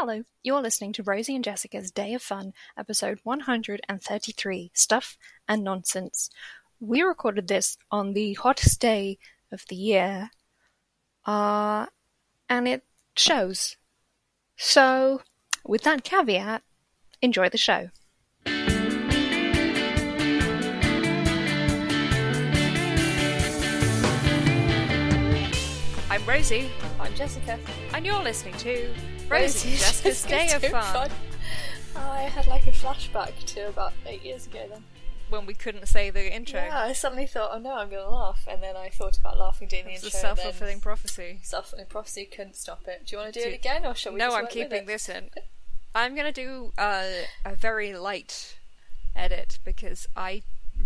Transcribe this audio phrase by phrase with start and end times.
[0.00, 6.30] Hello, you're listening to Rosie and Jessica's Day of Fun, episode 133 Stuff and Nonsense.
[6.78, 9.18] We recorded this on the hottest day
[9.50, 10.30] of the year,
[11.26, 11.86] uh,
[12.48, 12.84] and it
[13.16, 13.76] shows.
[14.56, 15.22] So,
[15.66, 16.62] with that caveat,
[17.20, 17.90] enjoy the show.
[26.08, 26.70] I'm Rosie,
[27.00, 27.58] I'm Jessica.
[27.94, 28.94] and you're listening to
[29.28, 31.10] Rosie and Jessica's Day of Fun.
[31.96, 34.84] I had like a flashback to about eight years ago then.
[35.30, 36.60] When we couldn't say the intro.
[36.60, 38.46] Yeah, I suddenly thought, oh no, I'm going to laugh.
[38.50, 40.20] And then I thought about laughing doing the It's a intro.
[40.20, 41.40] self and then fulfilling prophecy.
[41.42, 43.02] Self-fulfilling prophecy couldn't stop it.
[43.06, 44.54] Do you want to do Do- it again or shall we No, just I'm work
[44.54, 44.86] with keeping it?
[44.86, 45.28] this in.
[45.94, 47.04] I'm gonna do uh,
[47.44, 48.56] a very light
[49.16, 50.42] edit because I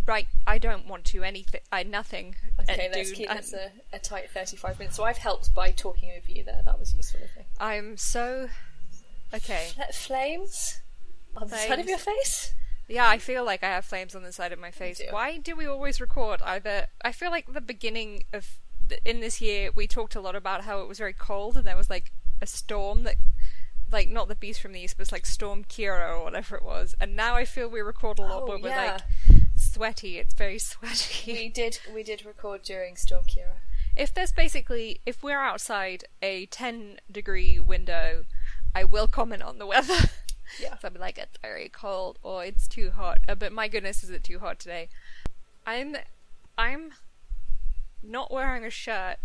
[0.06, 3.70] right I don't want to anything I nothing Okay, let's do- keep I- this a,
[3.92, 4.96] a tight 35 minutes.
[4.96, 6.62] So I've helped by talking over you there.
[6.64, 7.44] That was useful of me.
[7.60, 8.48] I'm so
[9.34, 9.68] okay.
[9.78, 10.80] Let flames
[11.36, 12.54] on the side of your face?
[12.88, 14.98] Yeah, I feel like I have flames on the side of my face.
[14.98, 15.04] do.
[15.10, 16.88] Why do we always record either?
[17.04, 18.58] I feel like the beginning of
[18.88, 21.66] th- in this year we talked a lot about how it was very cold and
[21.66, 23.16] there was like a storm that,
[23.90, 26.62] like not the beast from the east, but it's like Storm Ciara or whatever it
[26.64, 26.94] was.
[27.00, 28.98] And now I feel we record a lot Oh, where we're yeah.
[29.62, 30.18] Sweaty.
[30.18, 31.32] It's very sweaty.
[31.32, 33.56] We did we did record during Storm Ciara.
[33.96, 38.24] if there's basically if we're outside a 10 degree window,
[38.74, 39.94] I will comment on the weather.
[40.60, 40.76] Yeah.
[40.78, 43.20] So I'll be like, it's very cold or it's too hot.
[43.26, 44.90] Uh, but my goodness, is it too hot today?
[45.66, 45.96] I'm,
[46.58, 46.92] I'm
[48.02, 49.16] not wearing a shirt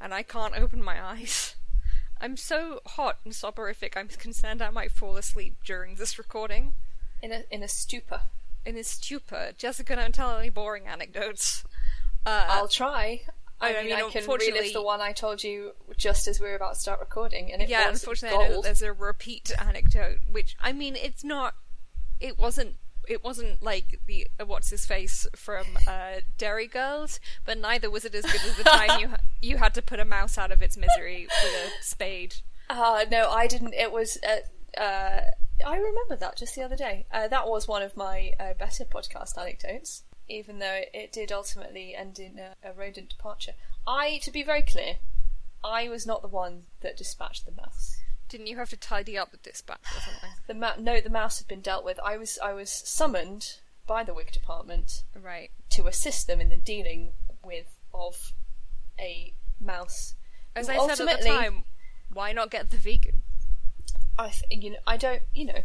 [0.00, 1.54] and I can't open my eyes.
[2.20, 6.74] I'm so hot and soporific, I'm concerned I might fall asleep during this recording.
[7.22, 8.22] In a in a stupor.
[8.64, 9.52] In a stupor.
[9.56, 11.64] Jessica, don't tell any boring anecdotes.
[12.26, 13.22] Uh, I'll try.
[13.60, 16.48] I, I mean, mean, I can relive the one I told you just as we
[16.48, 18.64] were about to start recording, and it yeah, was unfortunately, I know gold.
[18.66, 21.54] there's a repeat anecdote, which I mean, it's not.
[22.20, 22.76] It wasn't.
[23.08, 28.04] It wasn't like the uh, what's his face from uh, Derry Girls, but neither was
[28.04, 29.08] it as good as the time you
[29.42, 32.36] you had to put a mouse out of its misery with a spade.
[32.70, 33.74] Uh, no, I didn't.
[33.74, 34.18] It was.
[34.22, 35.20] Uh, uh,
[35.66, 37.06] I remember that just the other day.
[37.12, 41.32] Uh, that was one of my uh, better podcast anecdotes, even though it, it did
[41.32, 43.52] ultimately end in a, a rodent departure.
[43.86, 44.96] I, to be very clear,
[45.64, 47.96] I was not the one that dispatched the mouse.
[48.28, 50.30] Didn't you have to tidy up the dispatch or something?
[50.46, 51.98] The ma- no, the mouse had been dealt with.
[52.04, 55.50] I was I was summoned by the Wig Department Right.
[55.70, 58.34] to assist them in the dealing with of
[59.00, 60.14] a mouse.
[60.54, 61.64] As I said at the time,
[62.12, 63.22] why not get the vegan?
[64.18, 65.62] I th- you know I don't you know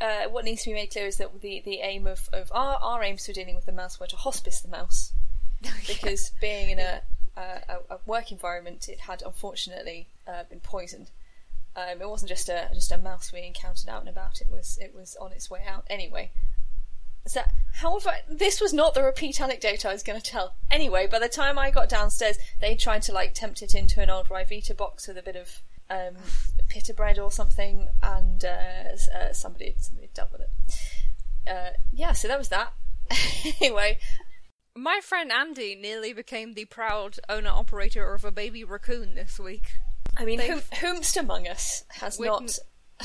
[0.00, 2.76] uh, what needs to be made clear is that the the aim of, of our
[2.76, 5.12] our aims for dealing with the mouse were to hospice the mouse
[5.86, 7.02] because being in a,
[7.36, 11.10] a a work environment it had unfortunately uh, been poisoned.
[11.76, 14.40] Um, it wasn't just a just a mouse we encountered out and about.
[14.40, 16.30] It was it was on its way out anyway.
[17.26, 17.42] So,
[17.74, 20.54] however, this was not the repeat anecdote I was going to tell.
[20.70, 24.08] Anyway, by the time I got downstairs, they tried to like tempt it into an
[24.08, 25.60] old Ryvita box with a bit of
[25.90, 26.14] um,
[26.68, 30.50] pita bread or something, and uh, uh, somebody somebody dealt with it.
[31.50, 32.72] Uh, yeah, so that was that.
[33.60, 33.98] anyway,
[34.76, 39.72] My friend Andy nearly became the proud owner operator of a baby raccoon this week.
[40.16, 42.58] I mean, whom, whomst among us has Wouldn't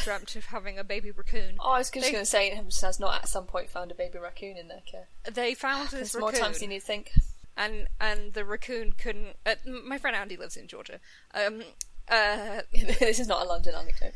[0.04, 1.56] dreamt of having a baby raccoon.
[1.60, 3.96] Oh, I was just going to say, whomst has not at some point found a
[3.96, 5.08] baby raccoon in their care.
[5.32, 6.44] They found this There's more raccoon.
[6.46, 7.12] times than you think.
[7.58, 9.38] and and the raccoon couldn't.
[9.46, 11.00] Uh, my friend Andy lives in Georgia.
[11.34, 11.64] Um,
[12.10, 12.62] uh,
[13.00, 14.14] this is not a London anecdote.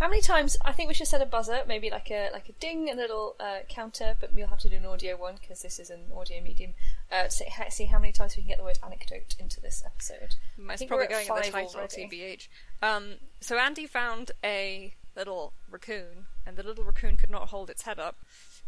[0.00, 0.56] How many times?
[0.64, 3.36] I think we should set a buzzer, maybe like a like a ding, a little
[3.38, 6.42] uh, counter, but we'll have to do an audio one because this is an audio
[6.42, 6.74] medium.
[7.12, 9.84] Uh, to see, see how many times we can get the word anecdote into this
[9.86, 10.34] episode.
[10.68, 11.80] I it's probably we're at going the title.
[11.82, 12.48] TBH.
[12.82, 17.82] Um, so Andy found a little raccoon, and the little raccoon could not hold its
[17.82, 18.16] head up.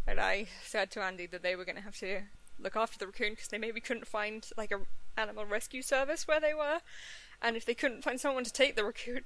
[0.06, 2.20] And I said to Andy that they were going to have to
[2.58, 4.78] look after the raccoon because they maybe couldn't find like a
[5.18, 6.78] animal rescue service where they were,
[7.42, 9.22] and if they couldn't find someone to take the raccoon,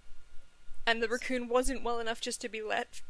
[0.87, 3.01] and the raccoon wasn't well enough just to be let,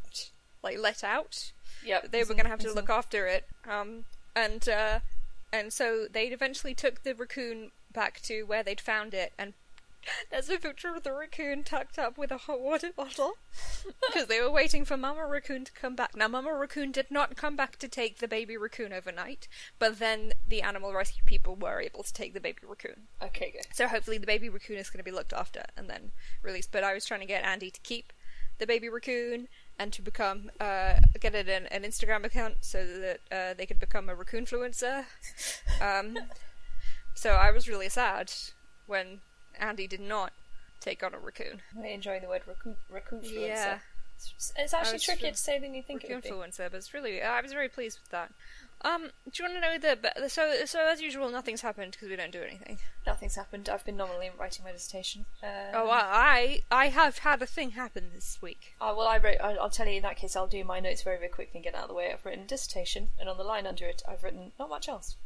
[0.62, 1.52] like let out,
[1.84, 3.46] Yep, they were going to have to look after it.
[3.68, 4.04] Um,
[4.36, 5.00] and uh,
[5.52, 9.54] and so they eventually took the raccoon back to where they'd found it, and
[10.30, 13.34] there's a picture of the raccoon tucked up with a hot water bottle
[14.06, 16.16] because they were waiting for Mama Raccoon to come back.
[16.16, 19.48] Now, Mama Raccoon did not come back to take the baby raccoon overnight,
[19.78, 23.08] but then the animal rescue people were able to take the baby raccoon.
[23.22, 23.66] Okay, good.
[23.74, 26.12] So hopefully the baby raccoon is going to be looked after and then
[26.42, 26.72] released.
[26.72, 28.12] But I was trying to get Andy to keep
[28.58, 29.48] the baby raccoon
[29.78, 33.80] and to become uh, get it an, an Instagram account so that uh, they could
[33.80, 35.04] become a raccoon influencer.
[35.80, 36.18] Um,
[37.14, 38.32] so I was really sad
[38.86, 39.20] when
[39.58, 40.32] Andy did not
[40.80, 41.60] take on a raccoon.
[41.76, 43.46] I'm enjoying the word raccoon, raccoonfluencer.
[43.48, 43.78] Yeah.
[44.16, 46.28] It's, it's actually trickier tr- to say than you think it would be.
[46.30, 48.32] Raccoonfluencer, but it's really I was very pleased with that.
[48.82, 52.16] Um, do you want to know the so so as usual nothing's happened because we
[52.16, 52.78] don't do anything.
[53.06, 53.68] Nothing's happened.
[53.68, 55.26] I've been nominally writing my dissertation.
[55.42, 58.74] Um, Oh, I I have had a thing happen this week.
[58.80, 59.36] Oh, well, I wrote.
[59.42, 60.34] I- I'll tell you in that case.
[60.36, 62.10] I'll do my notes very, very quickly and get out of the way.
[62.10, 65.16] I've written a dissertation, and on the line under it, I've written not much else.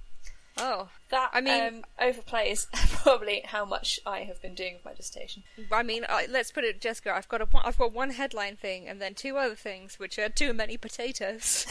[0.56, 2.66] Oh, That I mean- um, overplays
[3.02, 5.42] probably how much I have been doing with my dissertation.
[5.72, 7.12] I mean, I, let's put it, Jessica.
[7.14, 10.18] I've got a one- I've got one headline thing and then two other things, which
[10.18, 11.66] are too many potatoes.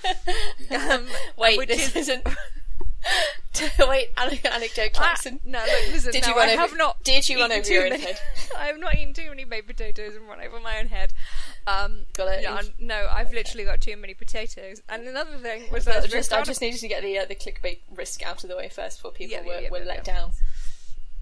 [0.70, 1.06] um,
[1.36, 2.26] Wait, which this is- isn't.
[3.88, 5.40] Wait, ane- anecdote, Ah, Clarkson.
[5.44, 6.12] no, look, listen.
[6.12, 7.02] Did you run I over- have not.
[7.04, 8.20] did you run over your own many- head?
[8.58, 11.12] I have not eaten too many baked potatoes and run over my own head.
[11.66, 12.42] Um, Got it.
[12.44, 14.82] No, no, I've literally got too many potatoes.
[14.88, 17.02] And another thing was that I Well, was very just, I just needed to get
[17.02, 19.70] the uh, the clickbait risk out of the way first before people Yeah, were, yeah,
[19.70, 20.32] were yeah, let down.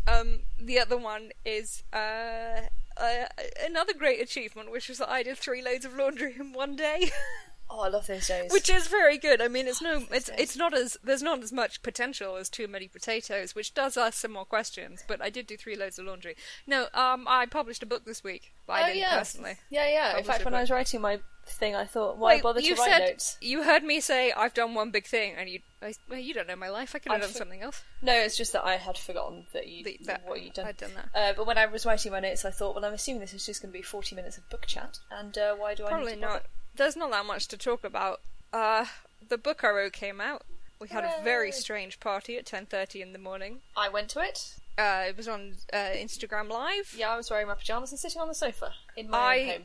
[0.09, 2.61] Um, the other one is uh,
[2.97, 3.25] uh,
[3.65, 7.11] another great achievement, which was that I did three loads of laundry in one day,
[7.69, 8.53] Oh, I love those days.
[8.53, 9.41] which is very good.
[9.43, 12.69] I mean, it's no, it's it's not as there's not as much potential as too
[12.69, 15.03] many potatoes, which does ask some more questions.
[15.07, 16.37] But I did do three loads of laundry.
[16.67, 19.19] No, um, I published a book this week, I oh, didn't yeah.
[19.19, 19.55] personally.
[19.71, 20.19] Yeah, yeah.
[20.19, 22.81] In fact, when I was writing my thing, I thought, why Wait, bother you to
[22.81, 23.37] write said notes?
[23.41, 26.49] you heard me say I've done one big thing, and you, I, well, you don't
[26.49, 26.95] know my life.
[26.95, 27.83] I could have I've done for- something else.
[28.03, 30.67] No, it's just that I had forgotten that you The- that- what you'd done.
[30.67, 31.09] I'd done that.
[31.15, 33.47] Uh, but when I was writing my notes, I thought, well, I'm assuming this is
[33.47, 36.13] just going to be 40 minutes of book chat, and uh, why do I Probably
[36.15, 36.33] need to bother?
[36.35, 36.47] not.
[36.77, 38.21] There's not that much to talk about.
[38.53, 38.87] Uh,
[39.29, 40.43] the book I wrote came out.
[40.81, 43.61] We had a very strange party at 10:30 in the morning.
[43.77, 44.55] I went to it.
[44.77, 46.95] Uh, it was on uh, Instagram Live.
[46.97, 49.49] Yeah, I was wearing my pajamas and sitting on the sofa in my I- own
[49.49, 49.63] home.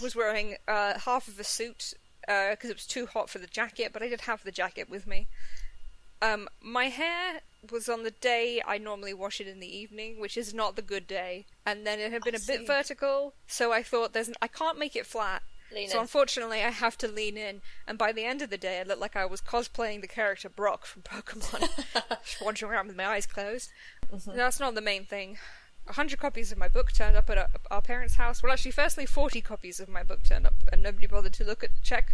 [0.00, 3.90] Was wearing uh, half of a suit because it was too hot for the jacket,
[3.92, 5.26] but I did have the jacket with me.
[6.22, 10.36] Um, my hair was on the day I normally wash it in the evening, which
[10.36, 13.72] is not the good day, and then it had been I a bit vertical, so
[13.72, 15.42] I thought there's n- I can't make it flat.
[15.74, 16.02] Lean so in.
[16.02, 19.00] unfortunately, I have to lean in, and by the end of the day, I looked
[19.00, 21.68] like I was cosplaying the character Brock from Pokemon,
[22.24, 23.70] just wandering around with my eyes closed.
[24.12, 24.36] Mm-hmm.
[24.36, 25.38] That's not the main thing.
[25.88, 28.42] A hundred copies of my book turned up at our, our parents' house.
[28.42, 31.64] Well, actually, firstly, forty copies of my book turned up, and nobody bothered to look
[31.64, 32.12] at check.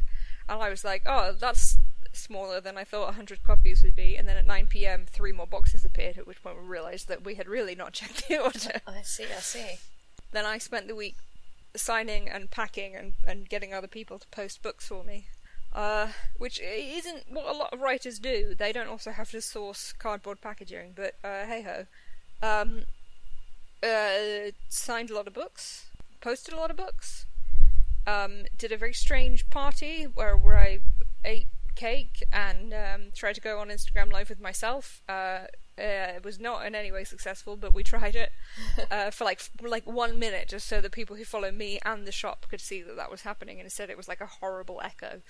[0.49, 1.77] And I was like, "Oh, that's
[2.13, 5.33] smaller than I thought a hundred copies would be." And then at nine p.m., three
[5.33, 6.17] more boxes appeared.
[6.17, 8.81] At which point, we realised that we had really not checked the order.
[8.87, 9.79] I see, I see.
[10.33, 11.17] Then I spent the week
[11.77, 15.27] signing and packing and, and getting other people to post books for me.
[15.75, 18.55] Uh, which isn't what a lot of writers do.
[18.55, 21.87] They don't also have to source cardboard packaging, but uh, hey ho.
[22.41, 22.85] Um,
[23.83, 25.87] uh, signed a lot of books,
[26.21, 27.27] posted a lot of books,
[28.07, 30.81] um, did a very strange party where, where I
[31.25, 31.47] ate
[31.79, 35.01] cake and um, tried to go on Instagram Live with myself.
[35.09, 35.47] Uh,
[35.79, 38.33] uh, it was not in any way successful, but we tried it
[38.91, 42.07] uh, for like for like one minute, just so that people who follow me and
[42.07, 43.59] the shop could see that that was happening.
[43.59, 45.23] And instead, it was like a horrible echo.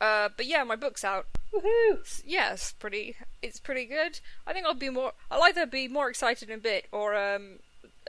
[0.00, 1.26] Uh, but yeah, my book's out.
[1.52, 2.22] Woohoo!
[2.24, 3.16] Yeah, it's pretty.
[3.42, 4.20] It's pretty good.
[4.46, 5.12] I think I'll be more.
[5.30, 7.58] I'll either be more excited in a bit, or um,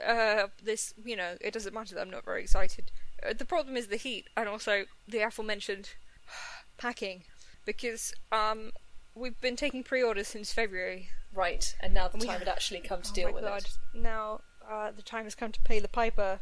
[0.06, 0.94] uh, this.
[1.04, 2.92] You know, it doesn't matter that I'm not very excited.
[3.28, 5.90] Uh, the problem is the heat, and also the aforementioned
[6.78, 7.24] packing,
[7.64, 8.72] because um,
[9.14, 11.08] we've been taking pre-orders since February.
[11.34, 13.58] Right, and now the time had actually come to Oh deal my with God.
[13.62, 13.70] it.
[13.94, 16.40] Now uh, the time has come to pay the piper.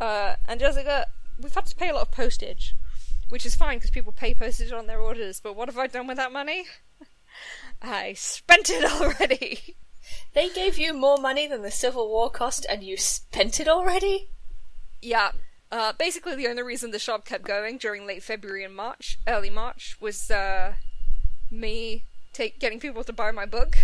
[0.00, 1.06] Uh, and Jessica,
[1.40, 2.74] we've had to pay a lot of postage,
[3.30, 5.40] which is fine because people pay postage on their orders.
[5.40, 6.64] But what have I done with that money?
[7.82, 9.76] I spent it already.
[10.32, 14.30] They gave you more money than the Civil War cost, and you spent it already?
[15.02, 15.32] yeah.
[15.70, 19.50] Uh, basically, the only reason the shop kept going during late February and March, early
[19.50, 20.74] March, was uh,
[21.50, 23.76] me take getting people to buy my book.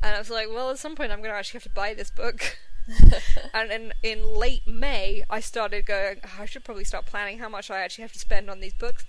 [0.00, 1.92] And I was like, well, at some point, I'm going to actually have to buy
[1.92, 2.58] this book.
[3.54, 7.48] and in, in late May, I started going, "Oh, I should probably start planning how
[7.48, 9.04] much I actually have to spend on these books.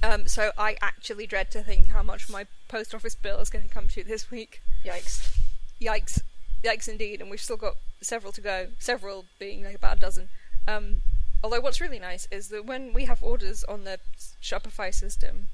[0.00, 3.66] Um, so I actually dread to think how much my post office bill is going
[3.66, 4.62] to come to this week.
[4.84, 5.36] Yikes.
[5.80, 6.22] Yikes.
[6.62, 10.28] Yikes indeed, and we've still got several to go, several being like about a dozen.
[10.68, 11.00] Um,
[11.42, 13.98] although what's really nice is that when we have orders on the
[14.42, 15.48] Shopify system,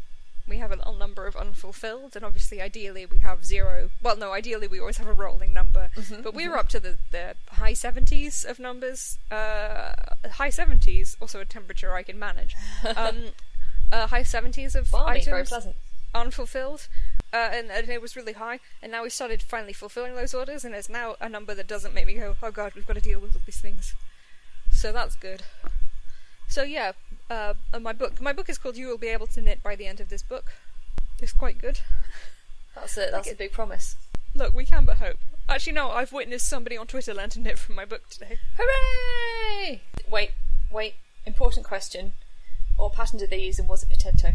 [0.46, 3.90] we have a little number of unfulfilled, and obviously, ideally, we have zero.
[4.02, 5.88] Well, no, ideally, we always have a rolling number,
[6.22, 9.18] but we were up to the, the high 70s of numbers.
[9.30, 9.94] Uh,
[10.32, 12.54] high 70s, also a temperature I can manage.
[12.96, 13.28] Um,
[13.92, 15.76] uh, high 70s of Balmy, items very pleasant.
[16.14, 16.88] unfulfilled,
[17.32, 18.60] uh, and, and it was really high.
[18.82, 21.94] And now we started finally fulfilling those orders, and it's now a number that doesn't
[21.94, 23.94] make me go, "Oh God, we've got to deal with all these things."
[24.84, 25.40] So that's good.
[26.46, 26.92] So yeah,
[27.30, 28.20] uh, my book.
[28.20, 30.22] My book is called "You Will Be Able to Knit" by the end of this
[30.22, 30.52] book.
[31.22, 31.80] It's quite good.
[32.74, 33.96] That's a, that's Like a big promise.
[34.34, 35.16] Look, we can but hope.
[35.48, 35.88] Actually, no.
[35.88, 38.36] I've witnessed somebody on Twitter learn to knit from my book today.
[38.58, 39.80] Hooray!
[40.10, 40.32] Wait,
[40.70, 40.96] wait.
[41.24, 42.12] Important question.
[42.76, 44.34] What pattern did they use and was it potato?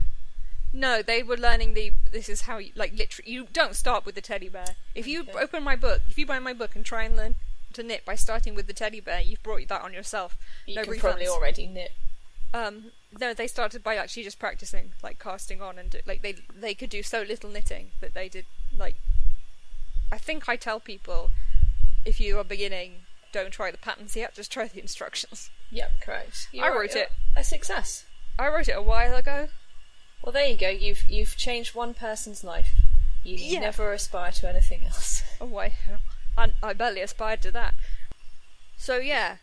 [0.74, 1.94] No, they were learning the.
[2.12, 3.32] This is how you like literally.
[3.32, 4.76] You don't start with the teddy bear.
[4.96, 5.34] If you Okay.
[5.34, 7.36] open my book, if you buy my book and try and learn
[7.74, 10.38] to knit by starting with the teddy bear, you've brought that on yourself.
[10.66, 11.00] You no can refunds.
[11.00, 11.92] probably already knit.
[12.54, 16.36] Um, no, they started by actually just practicing, like casting on, and do, like they
[16.56, 18.46] they could do so little knitting that they did
[18.76, 18.96] like.
[20.12, 21.30] I think I tell people,
[22.06, 24.34] if you are beginning, don't try the patterns yet.
[24.34, 25.52] Just try the instructions.
[25.72, 26.48] Yep, correct.
[26.52, 27.12] You I wrote it.
[27.36, 28.06] A success.
[28.40, 29.50] I wrote it a while ago.
[30.24, 30.70] Well, there you go.
[30.70, 32.72] You've you've changed one person's life.
[33.24, 33.60] You Yeah.
[33.60, 35.22] never aspire to anything else.
[35.40, 35.74] Oh wait,
[36.40, 37.74] I, I barely aspired to that.
[38.78, 39.38] So yeah,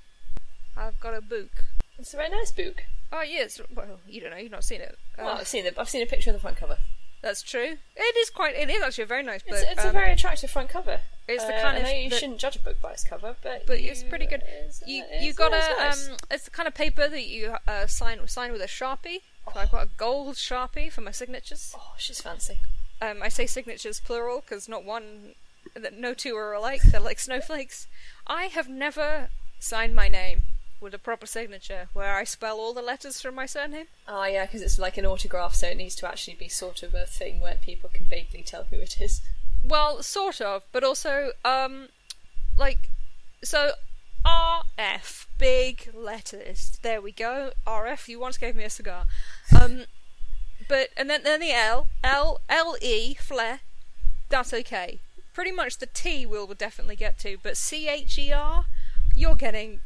[0.76, 1.64] I've got a book.
[1.98, 2.84] It's a very nice book.
[3.12, 4.98] Oh yes, well you don't know, you've not seen it.
[5.18, 5.74] Uh, well, I've seen it.
[5.78, 6.78] I've seen a picture of the front cover.
[7.22, 7.76] that's true.
[7.96, 8.54] It is quite.
[8.54, 9.54] It is actually a very nice book.
[9.58, 11.00] It's, it's a Um, very attractive front cover.
[11.28, 13.04] It's the Uh, kind I of know you the- shouldn't judge a book by its
[13.04, 14.42] cover, but but you- it's pretty good.
[14.42, 16.08] it's- You it's- you got a nice.
[16.08, 19.20] um, it's the kind of paper that you uh, sign sign with a sharpie.
[19.52, 21.72] So I've got a gold sharpie for my signatures.
[21.76, 22.58] Oh, she's fancy.
[23.00, 25.34] Um, I say signatures plural because not one,
[25.96, 26.82] no two are alike.
[26.82, 27.86] They're like snowflakes.
[28.26, 30.42] I have never signed my name
[30.80, 33.86] with a proper signature where I spell all the letters from my surname.
[34.06, 36.94] Oh yeah, because it's like an autograph, so it needs to actually be sort of
[36.94, 39.22] a thing where people can vaguely tell who it is.
[39.64, 41.88] Well, sort of, but also, um,
[42.56, 42.90] like,
[43.42, 43.72] so
[44.24, 46.78] RF, big letters.
[46.82, 47.52] There we go.
[47.66, 48.08] RF.
[48.08, 49.06] You once gave me a cigar.
[49.58, 49.84] Um,
[50.68, 53.60] but and then then the L, L, L E, flair.
[54.28, 54.98] That's okay.
[55.36, 58.64] Pretty much the T we'll definitely get to, but C H E R,
[59.14, 59.80] you're getting,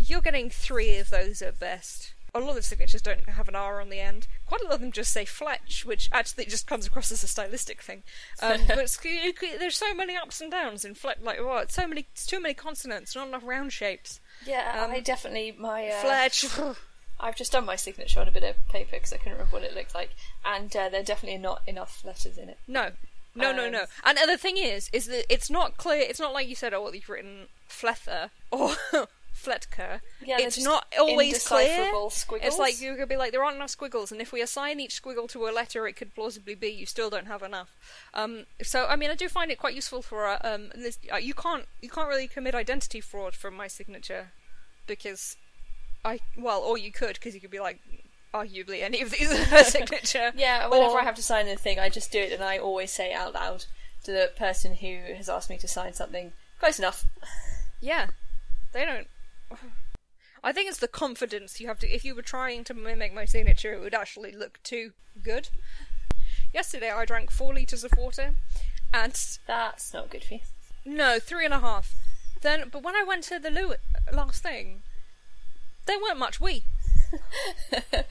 [0.00, 2.14] you're getting three of those at best.
[2.34, 4.26] A lot of the signatures don't have an R on the end.
[4.44, 7.28] Quite a lot of them just say Fletch, which actually just comes across as a
[7.28, 8.02] stylistic thing.
[8.42, 11.18] Um, but you there's so many ups and downs in Fletch.
[11.22, 11.70] Like, what?
[11.70, 14.18] So many, it's too many consonants, not enough round shapes.
[14.44, 16.44] Yeah, Um, I definitely my uh, Fletch.
[17.20, 19.62] I've just done my signature on a bit of paper because I couldn't remember what
[19.62, 20.10] it looked like,
[20.44, 22.58] and uh, there are definitely not enough letters in it.
[22.66, 22.90] No.
[23.34, 23.84] No, no, Um, no.
[24.04, 26.00] And the thing is, is that it's not clear.
[26.00, 28.74] It's not like you said, oh, well, you've written Flether or
[29.34, 30.00] Fletker.
[30.24, 31.86] Yeah, it's not always clear.
[31.86, 32.26] squiggles.
[32.46, 35.00] It's like you could be like, there aren't enough squiggles, and if we assign each
[35.00, 37.70] squiggle to a letter, it could plausibly be you still don't have enough.
[38.14, 41.16] Um, so, I mean, I do find it quite useful for uh, um, this, uh,
[41.16, 44.32] you can't you can't really commit identity fraud from my signature
[44.86, 45.36] because
[46.04, 47.80] I well, or you could because you could be like,
[48.34, 50.32] arguably any of these are her signature.
[50.34, 52.90] Yeah, whenever Or- I have to sign anything, I just do it, and I always
[52.90, 53.66] say out loud
[54.04, 57.04] to the person who has asked me to sign something, "Close enough."
[57.80, 58.08] Yeah,
[58.72, 59.08] they don't.
[60.44, 61.88] I think it's the confidence you have to.
[61.88, 65.48] If you were trying to mimic my signature, it would actually look too good.
[66.52, 68.34] Yesterday, I drank four liters of water,
[68.92, 69.12] and
[69.46, 70.40] That's not good for you.
[70.84, 71.94] no, three and a half.
[72.40, 73.74] Then, but when I went to the loo
[74.12, 74.82] last thing,
[75.86, 76.64] there weren't much wee.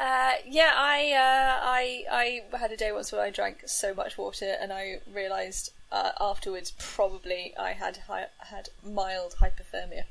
[0.00, 2.04] Uh, yeah, I, uh, I,
[2.50, 6.10] I had a day once where I drank so much water, and I realised uh,
[6.18, 10.04] afterwards probably I had hi- had mild hypothermia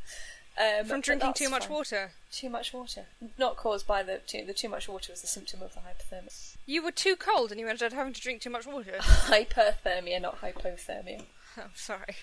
[0.57, 1.75] um, From drinking too much fine.
[1.75, 2.11] water.
[2.31, 3.05] Too much water,
[3.37, 6.55] not caused by the too, the too much water was the symptom of the hypothermia.
[6.65, 8.93] You were too cold and you ended up having to drink too much water.
[8.99, 11.23] Hyperthermia, not hypothermia.
[11.57, 12.15] oh, sorry.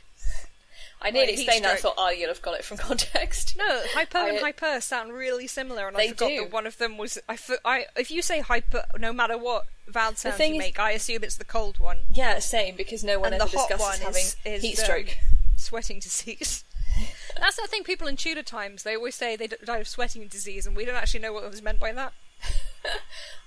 [1.00, 1.74] I nearly heat explained that.
[1.74, 3.56] I thought, oh, you'll have got it from context.
[3.56, 6.40] No, hyper and hyper sound really similar, and I forgot do.
[6.40, 7.18] that one of them was.
[7.28, 10.78] I, I if you say hyper, no matter what vowel sounds thing you is- make,
[10.80, 11.98] I assume it's the cold one.
[12.12, 14.78] Yeah, same because no one and ever the hot discusses one having is, is heat
[14.78, 15.16] stroke.
[15.56, 16.64] sweating disease.
[17.38, 17.84] That's the thing.
[17.84, 20.96] People in Tudor times they always say they died of sweating disease, and we don't
[20.96, 22.12] actually know what was meant by that.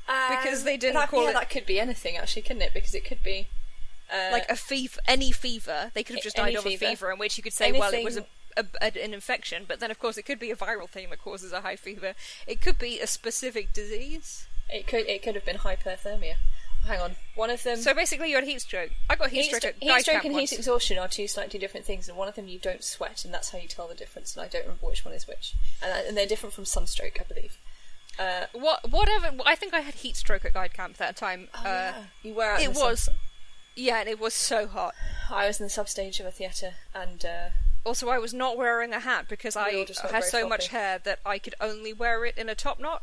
[0.08, 2.74] because Um, they didn't that, call yeah, it- that could be anything actually, couldn't it?
[2.74, 3.48] Because it could be
[4.12, 5.92] uh, like a fever, any fever.
[5.94, 7.12] They could have just died of a fever.
[7.12, 8.26] in which you could say, well, it was a,
[8.58, 9.66] a, a- an infection.
[9.68, 12.14] But then, of course, it could be a viral thing that causes a high fever.
[12.48, 14.48] It could be a specific disease.
[14.70, 16.36] it could it could have been hyperthermia.
[16.86, 17.78] Hang on, one of them.
[17.78, 18.90] So basically, you had heat stroke.
[19.08, 20.50] I got heat, heat, stroke stro- at heat stroke and once.
[20.50, 23.32] heat exhaustion are two slightly different things, and one of them you don't sweat, and
[23.32, 24.36] that's how you tell the difference.
[24.36, 25.54] And I don't remember which one is which,
[25.84, 27.60] and, and they're different from sunstroke, I believe.
[28.18, 29.32] Uh, What, whatever.
[29.46, 31.50] I think I had heat stroke at guide camp that time.
[31.54, 32.04] oh, uh, yeah.
[32.24, 32.56] you were.
[32.60, 33.16] It sun.
[33.76, 34.94] Yeah, and it was so hot.
[35.30, 37.50] I was in the substage of a theatre, and uh,
[37.86, 41.20] Also, I was not wearing a hat because We I had so much hair that
[41.26, 43.02] I could only wear it in a top knot.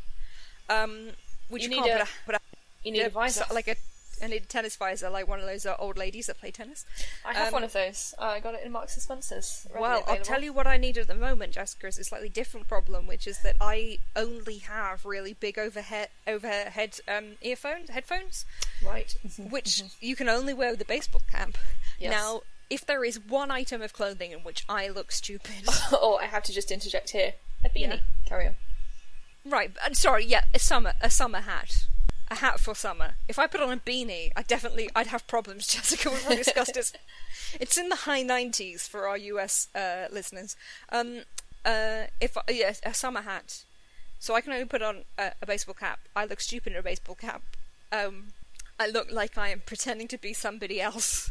[0.69, 1.11] Um,
[1.49, 2.41] which You you, need can't a- put a, put a,
[2.85, 3.45] you need a visor.
[3.49, 3.77] so- like a,
[4.23, 6.85] I need a tennis visor, like one of those uh, old ladies that play tennis.
[7.25, 8.15] I have um, one of those.
[8.19, 9.67] I got it in Marks and Spencer's.
[9.79, 12.69] Well, I'll tell you what I need at the moment, Jessica, is a slightly different
[12.69, 18.45] problem, which is that I only have really big overhead overhead um, earphones, headphones,
[18.85, 19.15] Right.
[19.39, 21.57] which you can only wear with a baseball cap.
[21.99, 22.11] Yes.
[22.13, 26.27] Now, if there is one item of clothing in which I look stupid, oh, I
[26.27, 27.35] have to just interject here.
[27.65, 27.81] A beanie.
[27.81, 27.97] Yeah.
[28.27, 28.55] Carry on.
[29.47, 29.71] right?
[29.83, 30.25] I'm sorry.
[30.25, 31.87] Yeah, a summer, a summer hat,
[32.31, 33.15] a hat for summer.
[33.29, 35.67] If I put on a beanie, I definitely I'd have problems.
[35.75, 36.93] Jessica, we've already discussed this.
[37.59, 40.55] It's in the high 90s for our US uh, listeners.
[40.91, 41.21] Um,
[41.65, 43.65] uh, if yeah, a summer hat,
[44.19, 46.01] so I can only put on a, a baseball cap.
[46.15, 47.43] I look stupid in a baseball cap.
[47.91, 48.29] Um,
[48.79, 51.31] I look like I am pretending to be somebody else.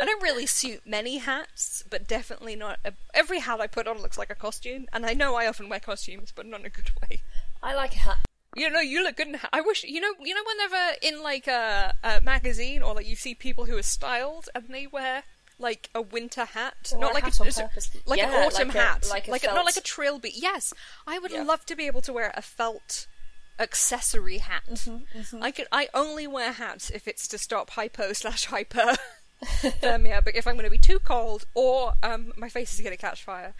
[0.00, 2.78] I don't really suit many hats, but definitely not.
[2.84, 5.68] A, every hat I put on looks like a costume, and I know I often
[5.68, 7.20] wear costumes, but not in a good way.
[7.62, 8.29] I like a hat.
[8.56, 9.34] You know, you look good in.
[9.36, 9.50] a hat.
[9.52, 10.12] I wish you know.
[10.20, 13.82] You know, whenever in like a, a magazine or like you see people who are
[13.82, 15.22] styled and they wear
[15.58, 17.70] like a winter hat, Or not a like hat a
[18.06, 20.32] like Yeah, an autumn like a- hat, like a not like a trilby.
[20.34, 20.72] Yes,
[21.06, 21.42] I would Yeah.
[21.44, 23.06] love to be able to wear a felt
[23.58, 24.64] accessory hat.
[24.70, 25.66] Mm-hmm, I could.
[25.70, 28.96] I only wear hats if it's to stop hypo slash hyper
[29.44, 30.24] thermia.
[30.24, 33.00] But if I'm going to be too cold or um, my face is going to
[33.00, 33.54] catch fire,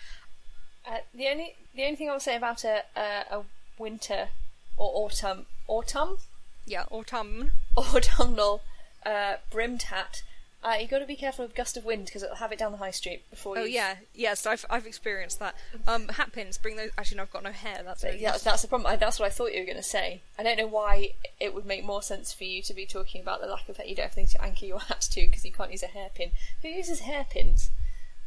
[0.84, 3.44] Uh, the only the only thing I will say about a a, a
[3.78, 4.28] winter
[4.80, 6.16] or autumn autumn
[6.66, 7.52] yeah, autumn.
[7.76, 8.62] autumnal
[9.04, 10.22] uh, brimmed hat,
[10.62, 12.70] uh, you got to be careful of gust of wind because it'll have it down
[12.72, 13.62] the high street before you.
[13.62, 13.74] Oh you.
[13.74, 15.54] yeah, yes, I've I've experienced that.
[15.86, 16.90] Um, hat pins, bring those.
[16.98, 17.80] Actually, no, I've got no hair.
[17.84, 18.86] That's Yeah, that's the problem.
[18.92, 20.20] I, that's what I thought you were going to say.
[20.38, 23.40] I don't know why it would make more sense for you to be talking about
[23.40, 23.86] the lack of hair.
[23.86, 26.30] you don't have things to anchor your hats to because you can't use a hairpin.
[26.62, 27.70] Who uses hairpins?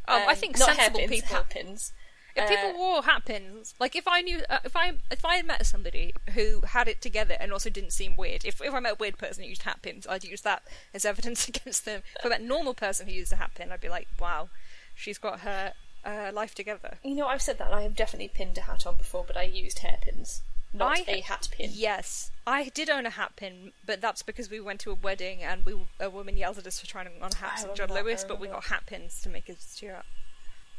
[0.06, 1.36] Um, I Um, think not sensible hairpins, people.
[1.36, 1.92] Hairpins.
[2.36, 5.36] If Uh, people wore hat pins, like if I knew, uh, if I if I
[5.36, 8.80] had met somebody who had it together and also didn't seem weird, if if I
[8.80, 10.62] met a weird person who used hat pins, I'd use that
[10.92, 12.02] as evidence against them.
[12.18, 14.48] If I met a normal person who used a hat pin, I'd be like, wow,
[14.96, 15.74] she's got her
[16.04, 16.98] uh, life together.
[17.04, 17.72] You know, I've said that.
[17.72, 21.20] I have definitely pinned a hat on before, but I used hairpins, not I- a
[21.20, 21.70] hat pin.
[21.72, 25.42] Yes, I did own a hat pin, but that's because we went to a wedding
[25.42, 28.24] and we a woman yelled at us for trying on hats I and John Lewis,
[28.26, 30.06] but we got hat pins to make us cheer up.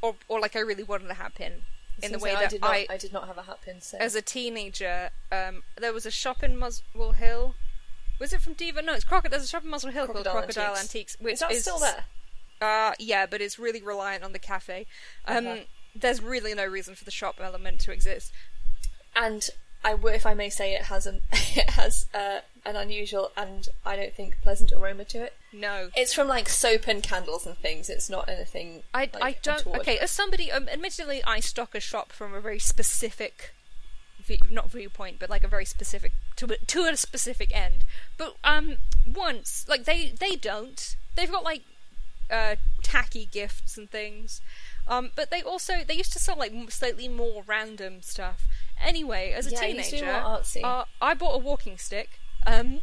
[0.05, 1.53] Or or like I really wanted a hat pin
[2.03, 3.81] in the way I that did not, I I did not have a hat pin.
[3.81, 7.55] So as a teenager, um, there was a shop in Muswell Hill.
[8.19, 8.81] Was it from Diva?
[8.81, 9.31] No, it's Crocodile.
[9.31, 11.15] There's a shop in Muswell Hill Crocodile called Crocodile Antiques.
[11.15, 12.03] Antiques, which is that still there?
[12.61, 14.85] Uh, yeah, but it's really reliant on the cafe.
[15.27, 15.59] Um, Uh-huh.
[15.97, 18.31] There's really no reason for the shop element to exist.
[19.15, 19.49] And
[19.85, 23.95] I, if I may say, it has an it has uh, an unusual and I
[23.95, 25.33] don't think pleasant aroma to it.
[25.53, 27.87] No, It's from like soap and candles and things.
[27.89, 28.81] It's not anything.
[28.93, 29.57] I, like, I don't.
[29.59, 29.81] untoward.
[29.81, 33.53] Okay, as somebody, um, admittedly, I stock a shop from a very specific,
[34.25, 37.85] vi- not viewpoint, but like a very specific to a, to a specific end.
[38.17, 40.95] But um, once like they they don't.
[41.15, 41.61] They've got like
[42.31, 44.41] uh tacky gifts and things.
[44.87, 48.47] Um, but they also they used to sell like slightly more random stuff.
[48.83, 50.19] Anyway, as a Yeah, it used to be teenager,
[50.63, 52.19] uh, I bought a walking stick.
[52.45, 52.81] Um,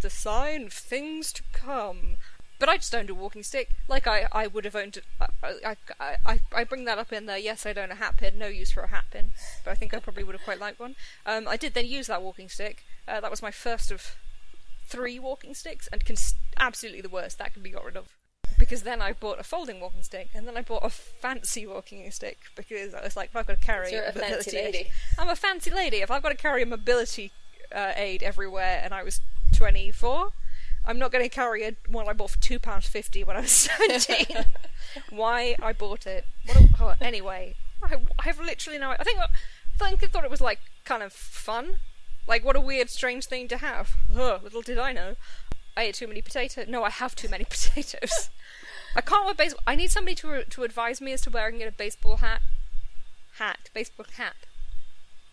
[0.00, 2.16] the sign of things to come.
[2.58, 4.98] But I just owned a walking stick, like I, I would have owned.
[5.20, 5.26] I,
[5.64, 7.38] I, I, I, I bring that up in there.
[7.38, 8.36] Yes, I'd own a hat pin.
[8.36, 9.30] No use for a hat pin,
[9.64, 10.96] but I think I probably would have quite liked one.
[11.24, 12.82] Um, I did then use that walking stick.
[13.06, 14.16] Uh, that was my first of
[14.88, 17.38] three walking sticks, and cons- absolutely the worst.
[17.38, 18.08] That can be got rid of.
[18.58, 22.10] Because then I bought a folding walking stick, and then I bought a fancy walking
[22.10, 24.74] stick because I was like, if I've got to carry You're a mobility fancy aid-
[24.74, 24.90] lady.
[25.18, 25.98] I'm a fancy lady.
[25.98, 27.30] If I've got to carry a mobility
[27.74, 29.20] uh, aid everywhere, and I was
[29.56, 30.30] 24,
[30.86, 33.40] I'm not going to carry a one I bought for two pounds fifty when I
[33.40, 34.44] was 17.
[35.10, 36.24] Why I bought it?
[36.46, 38.90] What a, oh, anyway, I, I have literally no.
[38.90, 39.26] I think I
[39.88, 41.76] think I thought it was like kind of fun.
[42.26, 43.92] Like what a weird, strange thing to have.
[44.12, 45.14] Little did I know.
[45.78, 46.66] I ate too many potatoes.
[46.66, 48.30] No, I have too many potatoes.
[48.96, 49.62] I can't wear baseball.
[49.64, 52.16] I need somebody to to advise me as to where I can get a baseball
[52.16, 52.42] hat,
[53.34, 54.34] hat, baseball cap,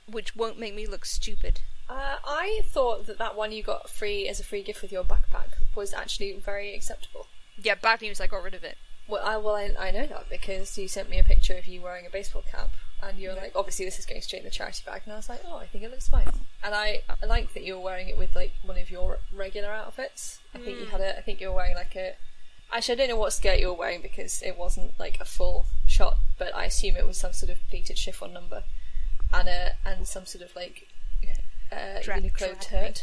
[0.08, 1.62] which won't make me look stupid.
[1.90, 5.04] Uh, I thought that that one you got free as a free gift with your
[5.04, 7.26] backpack was actually very acceptable.
[7.60, 8.22] Yeah, bad news.
[8.22, 8.78] I got rid of it.
[9.08, 11.82] Well, I well I, I know that because you sent me a picture of you
[11.82, 12.70] wearing a baseball cap,
[13.08, 15.18] and you were like, obviously this is going straight in the charity bag, and I
[15.18, 16.28] was like, oh, I think it looks fine.
[16.64, 19.70] And I, I like that you were wearing it with like one of your regular
[19.70, 20.40] outfits.
[20.54, 22.16] I think you had a, I think you were wearing like a.
[22.74, 25.68] Actually, I don't know what skirt you were wearing because it wasn't like a full
[25.86, 28.64] shot, but I assume it was some sort of pleated chiffon number,
[29.34, 30.88] and a and some sort of like
[31.72, 33.02] uh, Drap- Uniqlo turd.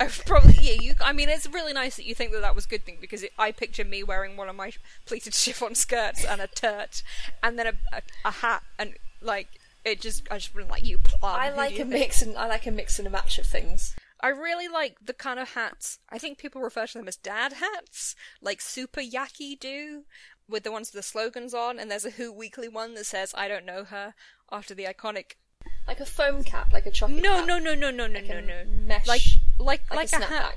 [0.00, 0.80] I was probably yeah.
[0.80, 0.94] You.
[1.00, 3.22] I mean, it's really nice that you think that that was a good thing because
[3.22, 4.72] it, I picture me wearing one of my
[5.06, 7.02] pleated chiffon skirts and a turt,
[7.42, 9.48] and then a, a, a hat, and like
[9.84, 10.26] it just.
[10.30, 10.98] I just wouldn't like you.
[10.98, 11.88] Plum, I like a think?
[11.90, 13.94] mix and I like a mix and a match of things.
[14.20, 16.00] I really like the kind of hats.
[16.10, 20.02] I think people refer to them as dad hats, like Super Yaki do,
[20.48, 21.78] with the ones with the slogans on.
[21.78, 24.14] And there's a Who Weekly one that says "I don't know her"
[24.50, 25.32] after the iconic.
[25.86, 27.46] Like a foam cap, like a chocolate No, cap.
[27.46, 28.64] no, no, no, no, no, Like no, no.
[28.66, 29.22] mesh, Like,
[29.58, 30.56] like, like, like a a hat.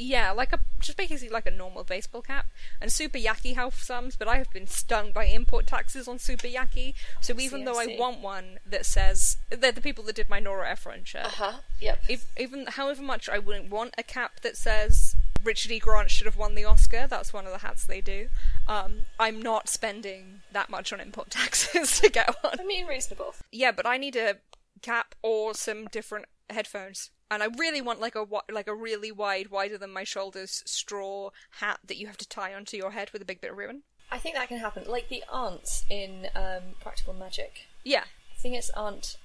[0.00, 2.46] Yeah, like a just basically like a normal baseball cap.
[2.80, 6.46] And Super Yaki have some, but I have been stung by import taxes on Super
[6.46, 6.94] Yaki.
[7.20, 10.28] So even see, though I I want one that says they're the people that did
[10.28, 11.26] my Nora Ephron shirt.
[11.26, 11.52] Uh huh.
[11.80, 12.04] Yep.
[12.08, 15.78] If, even however much I wouldn't want a cap that says Richard E.
[15.78, 18.28] Grant should have won the Oscar, that's one of the hats they do.
[18.66, 22.60] Um, I'm not spending that much on import taxes to get one.
[22.60, 23.34] I mean, reasonable.
[23.50, 24.36] Yeah, but I need a
[24.82, 27.10] cap or some different headphones.
[27.30, 31.30] And I really want like a like a really wide, wider than my shoulders straw
[31.60, 33.82] hat that you have to tie onto your head with a big bit of ribbon.
[34.10, 34.84] I think that can happen.
[34.86, 37.66] Like the aunts in um, Practical Magic.
[37.84, 39.18] Yeah, I think it's Aunt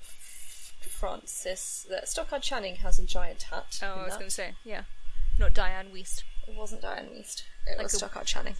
[0.00, 1.86] F- Frances.
[1.88, 3.80] That Stockard Channing has a giant hat.
[3.82, 4.82] Oh, I was going to say, yeah.
[5.38, 6.22] Not Dianne Wiest.
[6.46, 7.42] It wasn't Dianne Wiest.
[7.66, 8.56] It Like was a- Stockard Channing.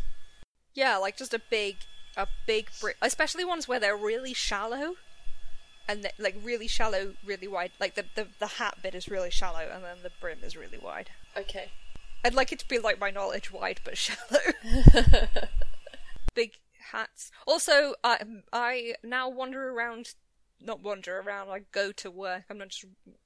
[0.74, 1.76] Yeah, like just a big,
[2.16, 2.96] a big brick.
[3.02, 4.94] Especially ones where they're really shallow,
[5.88, 7.72] and they, like really shallow, really wide.
[7.80, 10.78] Like the, the the hat bit is really shallow, and then the brim is really
[10.78, 11.10] wide.
[11.36, 11.70] Okay.
[12.24, 14.40] I'd like it to be like my knowledge, wide but shallow.
[16.34, 16.52] big
[16.92, 17.30] hats.
[17.46, 18.20] Also, I
[18.52, 20.14] I now wander around.
[20.64, 21.48] Not wander around.
[21.50, 22.44] I go to work.
[22.48, 22.84] I'm not just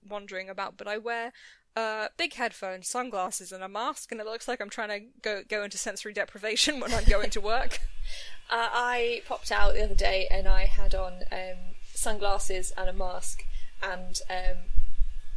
[0.08, 1.32] wandering about, but I wear
[1.76, 5.42] uh, big headphones, sunglasses, and a mask, and it looks like I'm trying to go
[5.46, 7.80] go into sensory deprivation when I'm going to work.
[8.48, 12.92] Uh, I popped out the other day and I had on um, sunglasses and a
[12.92, 13.44] mask
[13.82, 14.56] and um,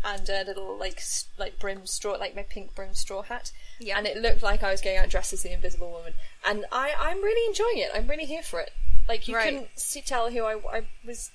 [0.04, 1.02] and a little like
[1.38, 3.52] like brim straw like my pink brim straw hat.
[3.80, 3.98] Yeah.
[3.98, 6.14] And it looked like I was going out dressed as the Invisible Woman.
[6.46, 7.92] And I I'm really enjoying it.
[7.94, 8.72] I'm really here for it.
[9.08, 9.46] Like you Right.
[9.46, 11.32] couldn't see tell who I, I was.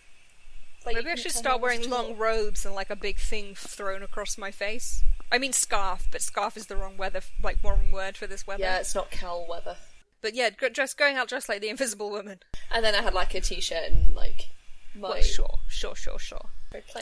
[0.87, 3.19] Like, Maybe I should start who I was wearing long robes and like a big
[3.19, 5.03] thing thrown across my face.
[5.33, 8.63] I mean scarf, but scarf is the wrong weather, like wrong word for this weather.
[8.63, 9.77] Yeah, it's not Cal weather.
[10.21, 12.41] But yeah, just going out dressed like the Invisible Woman.
[12.71, 14.51] And then I had like a t-shirt and like.
[14.99, 16.47] Well, sure, sure, sure, sure.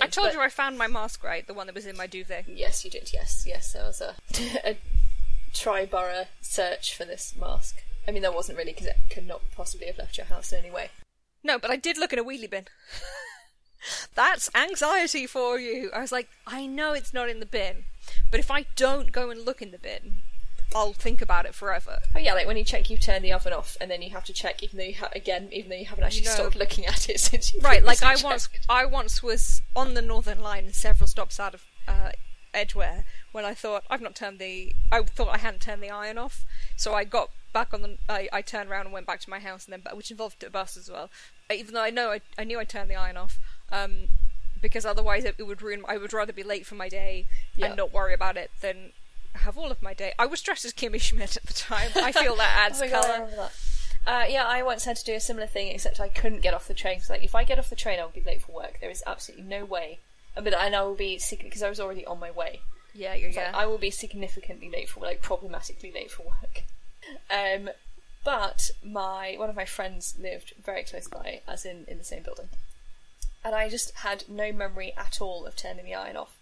[0.01, 2.07] I told but- you I found my mask right, the one that was in my
[2.07, 2.47] duvet.
[2.49, 3.11] Yes, you did.
[3.13, 3.73] Yes, yes.
[3.73, 4.15] There was a,
[4.71, 4.77] a
[5.55, 7.83] tri-borough search for this mask.
[8.07, 10.59] I mean, there wasn't really because it could not possibly have left your house in
[10.59, 10.91] any way.
[11.45, 12.67] No, but I did look in a wheelie bin.
[14.15, 15.91] That's anxiety for you.
[15.93, 17.85] I was like, I know it's not in the bin,
[18.31, 20.23] but if I don't go and look in the bin,
[20.75, 21.99] I'll think about it forever.
[22.15, 24.25] Oh yeah, like when you check, you turn the oven off, and then you have
[24.25, 26.31] to check, even though you ha- again, even though you haven't actually No.
[26.33, 28.49] stopped looking at it since you Right, like I previously once.
[28.69, 32.11] I once was on the Northern Line, several stops out of uh,
[32.55, 36.19] Edgware, when I thought I've not turned the, I thought I hadn't turned the iron
[36.19, 36.45] off,
[36.77, 39.39] so I got back on the, I, I turned around and went back to my
[39.41, 41.11] house, and then which involved a bus as well.
[41.51, 43.39] Uh, Even though I know I, I knew I turned the iron off,
[43.71, 44.09] um,
[44.61, 45.83] because otherwise it, it would ruin.
[45.89, 47.67] I would rather be late for my day Yeah.
[47.69, 48.93] and not worry about it than
[49.35, 50.13] have all of my day.
[50.19, 51.91] I was dressed as Kimmy Schmidt at the time.
[51.97, 53.31] I feel that adds Oh my God, I colour.
[53.37, 53.53] that.
[54.05, 56.67] Uh, yeah, I once had to do a similar thing, except I couldn't get off
[56.67, 56.99] the train.
[56.99, 58.79] 'cause, like, if I get off the train, I will be late for work.
[58.81, 60.01] There is absolutely no way.
[60.35, 62.61] But and I will be because I was already on my way.
[62.95, 66.63] Yeah, yeah, like, I will be significantly late for like problematically late for work.
[67.31, 67.71] Um,
[68.25, 72.23] but my one of my friends lived very close by, as in in the same
[72.23, 72.49] building,
[73.45, 76.37] and I just had no memory at all of turning the iron off.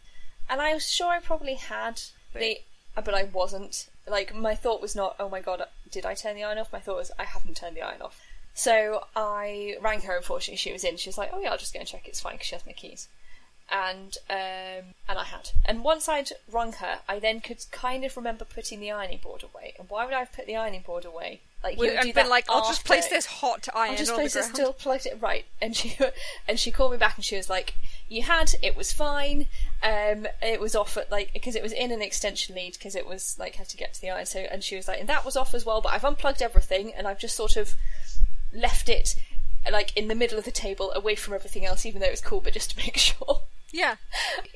[0.48, 2.60] And I was sure I probably had the, uh,
[2.96, 3.88] Uh, but I wasn't.
[4.08, 6.72] Like my thought was not, oh my god, did I turn the iron off?
[6.72, 8.20] My thought was, I haven't turned the iron off.
[8.54, 10.16] So I rang her.
[10.16, 10.96] Unfortunately, she was in.
[10.96, 12.08] She was like, "Oh yeah, I'll just go and check.
[12.08, 13.08] It's fine because she has my keys."
[13.70, 15.50] And um, and I had.
[15.64, 19.42] And once I'd rung her, I then could kind of remember putting the ironing board
[19.42, 19.74] away.
[19.78, 21.40] And why would I have put the ironing board away?
[21.62, 24.14] Like you would do been that like, I'll just place this hot iron I'll just
[24.14, 25.44] place it still plugged it right.
[25.60, 25.96] And she
[26.48, 27.74] and she called me back and she was like,
[28.08, 29.46] "You had it was fine.
[29.82, 33.06] Um, it was off at like because it was in an extension lead because it
[33.06, 34.26] was like had to get to the iron.
[34.26, 35.80] So and she was like, and that was off as well.
[35.80, 37.74] But I've unplugged everything and I've just sort of
[38.52, 39.14] left it
[39.70, 42.22] like in the middle of the table away from everything else, even though it was
[42.22, 43.96] cool, but just to make sure." Yeah.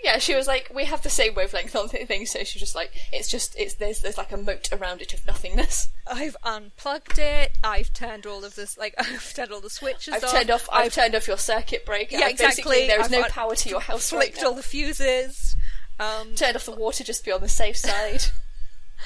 [0.02, 2.74] yeah, she was like, we have the same wavelength on things, so she was just
[2.74, 5.88] like, it's just, it's there's there's like a moat around it of nothingness.
[6.06, 7.56] I've unplugged it.
[7.62, 10.32] I've turned all of this, like I've turned all the switches I've off.
[10.32, 12.16] turned off, I've, turned off your circuit breaker.
[12.16, 12.86] Yeah, I've basically- exactly.
[12.88, 15.54] There is I've no un- power to your house flicked all the fuses.
[16.00, 18.24] Um, Turned off the water just to be on the safe side.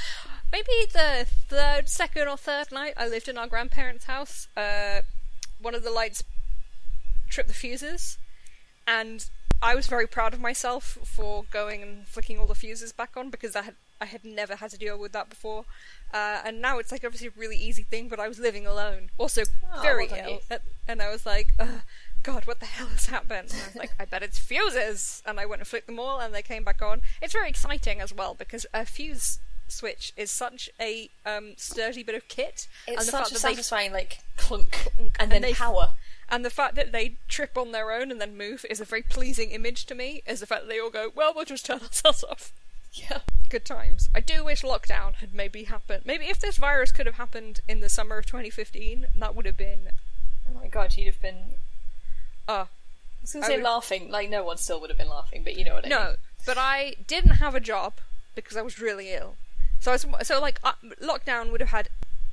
[0.53, 4.49] maybe the third, second, or third night I lived in our grandparents' house.
[4.57, 5.03] Uh,
[5.61, 6.23] one of the lights
[7.29, 8.17] tripped the fuses,
[8.87, 9.29] and
[9.61, 13.29] I was very proud of myself for going and flicking all the fuses back on
[13.31, 15.65] because I had I had never had to deal with that before.
[16.15, 19.11] Uh, and now it's like obviously a really easy thing, but I was living alone,
[19.19, 19.43] also
[19.75, 21.49] Oh, very well ill, and- I was like,
[22.23, 23.51] God, what the hell has happened?
[23.53, 26.21] And I was like, I bet it's fuses, and I went and flicked them all,
[26.21, 27.01] and they came back on.
[27.21, 32.15] It's very exciting as well because a fuse switch is such a um, sturdy bit
[32.15, 35.33] of kit, It's and the such fact a that they satisfying like clunk, and and
[35.33, 35.91] then they- power.
[36.31, 39.03] And the fact that they trip on their own and then move is a very
[39.03, 40.23] pleasing image to me.
[40.27, 42.53] Is the fact that they all go, well, we'll just turn ourselves off.
[42.93, 43.21] Yeah.
[43.49, 44.09] Good times.
[44.15, 46.03] I do wish lockdown had maybe happened.
[46.05, 49.57] Maybe if this virus could have happened in the summer of 2015, that would have
[49.57, 49.89] been.
[50.51, 51.55] Oh my god, you'd have been.
[52.47, 52.67] Uh, I
[53.23, 54.11] was gonna say would- laughing.
[54.11, 55.99] Like no one still would have been laughing, but you know what I mean.
[55.99, 56.15] no,
[56.47, 57.95] but I didn't have a job
[58.35, 59.37] because I was really ill.
[59.81, 61.89] So I was, so like uh, lockdown would have had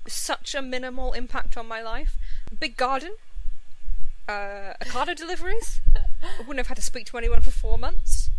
[0.08, 2.18] such a minimal impact on my life.
[2.60, 3.16] Big garden,
[4.28, 5.82] uh, Ocado deliveries.
[6.24, 8.30] I wouldn't have had to speak to anyone for four months.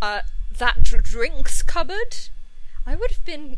[0.00, 0.20] Uh,
[0.58, 2.28] that dr- drinks cupboard.
[2.86, 3.56] I would have been.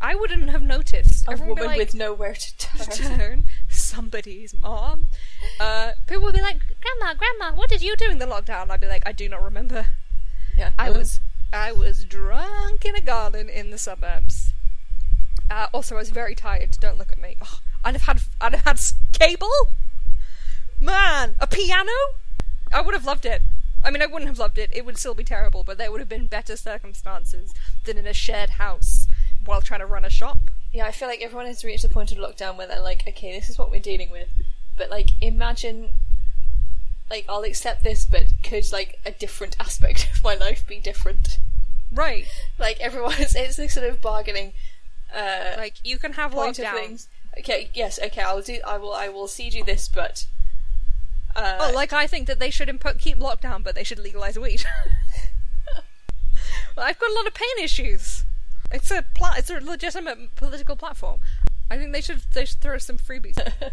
[0.00, 1.26] I wouldn't have noticed.
[1.28, 2.86] A Everyone woman like, with nowhere to turn.
[3.18, 5.08] turn somebody's mom.
[5.60, 8.80] Uh, people would be like, "Grandma, Grandma, what did you do in the lockdown?" I'd
[8.80, 9.86] be like, "I do not remember.
[10.58, 11.20] yeah, I was,
[11.52, 14.52] I was drunk in a garden in the suburbs.
[15.50, 16.76] Uh, also, I was very tired.
[16.80, 17.36] Don't look at me.
[17.42, 18.80] Oh, I'd have had, I'd have had
[19.12, 19.50] cable.
[20.80, 21.92] Man, a piano.
[22.72, 23.42] I would have loved it.
[23.84, 24.70] I mean, I wouldn't have loved it.
[24.72, 27.52] It would still be terrible, but there would have been better circumstances
[27.84, 29.06] than in a shared house
[29.44, 30.38] while trying to run a shop.
[30.72, 33.32] Yeah, I feel like everyone has reached the point of lockdown where they're like, okay,
[33.32, 34.28] this is what we're dealing with.
[34.76, 35.90] But like, imagine,
[37.10, 41.38] like, I'll accept this, but could like a different aspect of my life be different?
[41.92, 42.26] Right.
[42.58, 44.52] Like everyone, is, it's this sort of bargaining
[45.14, 46.74] uh, Like you can have point of lockdown.
[46.74, 47.08] things.
[47.38, 48.60] Okay, yes, okay, I'll do.
[48.66, 48.92] I will.
[48.92, 50.26] I will cede you this, but.
[51.36, 54.38] Uh, Oh, like I think that they should impo- keep lockdown, but they should legalize
[54.38, 54.64] weed.
[56.76, 58.24] well, I've got a lot of pain issues.
[58.70, 61.20] It's a pla- It's a legitimate political platform.
[61.70, 63.36] I think they should they should throw some freebies.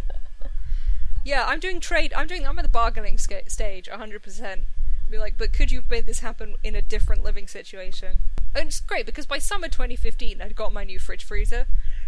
[1.25, 2.13] yeah, I'm doing trade.
[2.15, 2.45] I'm doing.
[2.47, 4.23] I'm at the bargaining sca- stage, 100.
[4.23, 4.61] percent
[5.09, 8.17] Be like, but could you have made this happen in a different living situation?
[8.55, 11.65] And it's great because by summer 2015, I'd got my new fridge freezer,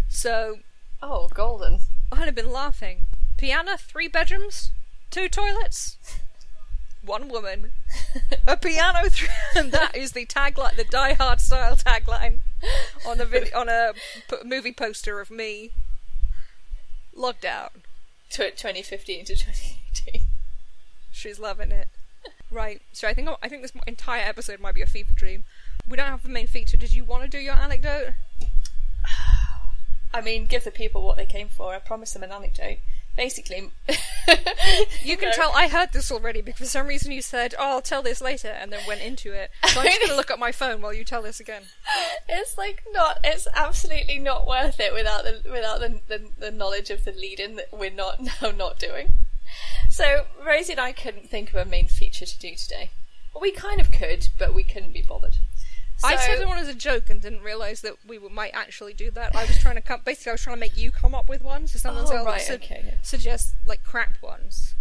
[0.10, 0.60] so
[1.02, 1.80] oh, golden.
[2.12, 3.06] I'd have been laughing.
[3.38, 4.72] Piano, three bedrooms,
[5.14, 5.98] two toilets,
[7.06, 7.72] one woman.
[8.48, 12.42] A piano, three, and that is the tagline, the Die Hard style tagline
[13.08, 13.94] on a vid- on a
[14.30, 15.72] p- movie poster of me.
[17.16, 17.70] Lockdown.
[18.32, 20.22] Tw 2015 to 2018.
[21.12, 21.88] She's loving it.
[22.50, 22.82] Right.
[22.92, 25.44] So I think I think this entire episode might be a fever dream.
[25.88, 26.78] We don't have the main feature.
[26.78, 28.14] Did you want to do your anecdote?
[30.14, 31.74] I mean, give the people what they came for.
[31.76, 32.78] I promised them an anecdote.
[33.16, 33.72] Basically,
[35.04, 35.32] You can No.
[35.36, 38.22] tell I heard this already because for some reason you said, "Oh, I'll tell this
[38.22, 39.52] later," and then went into it.
[39.68, 41.64] So I'm just gonna look at my phone while you tell this again.
[42.30, 43.20] it's like not.
[43.24, 47.56] It's absolutely not worth it without the without the the, the knowledge of the lead-in
[47.58, 49.14] that we're not now not doing.
[49.90, 52.90] So Rosie and I couldn't think of a main feature to do today.
[53.34, 55.36] Well, we kind of could, but we couldn't be bothered.
[56.04, 58.94] I said it one as a joke and didn't realize that we w- might actually
[58.94, 59.36] do that.
[59.36, 60.02] I was trying to come.
[60.04, 62.26] Basically, I was trying to make you come up with one, so sometimes Oh, I'll
[62.26, 62.94] right, su- okay, yeah.
[63.02, 64.74] suggest like crap ones.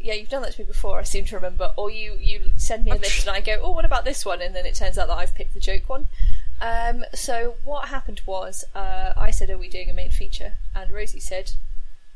[0.00, 0.98] Yeah, you've done that to me before.
[0.98, 1.72] I seem to remember.
[1.76, 4.42] Or you you send me a list and I go, oh, what about this one?
[4.42, 6.06] And then it turns out that I've picked the joke one.
[6.60, 10.54] Um, so what happened was, uh, I said, are we doing a main feature?
[10.74, 11.52] And Rosie said,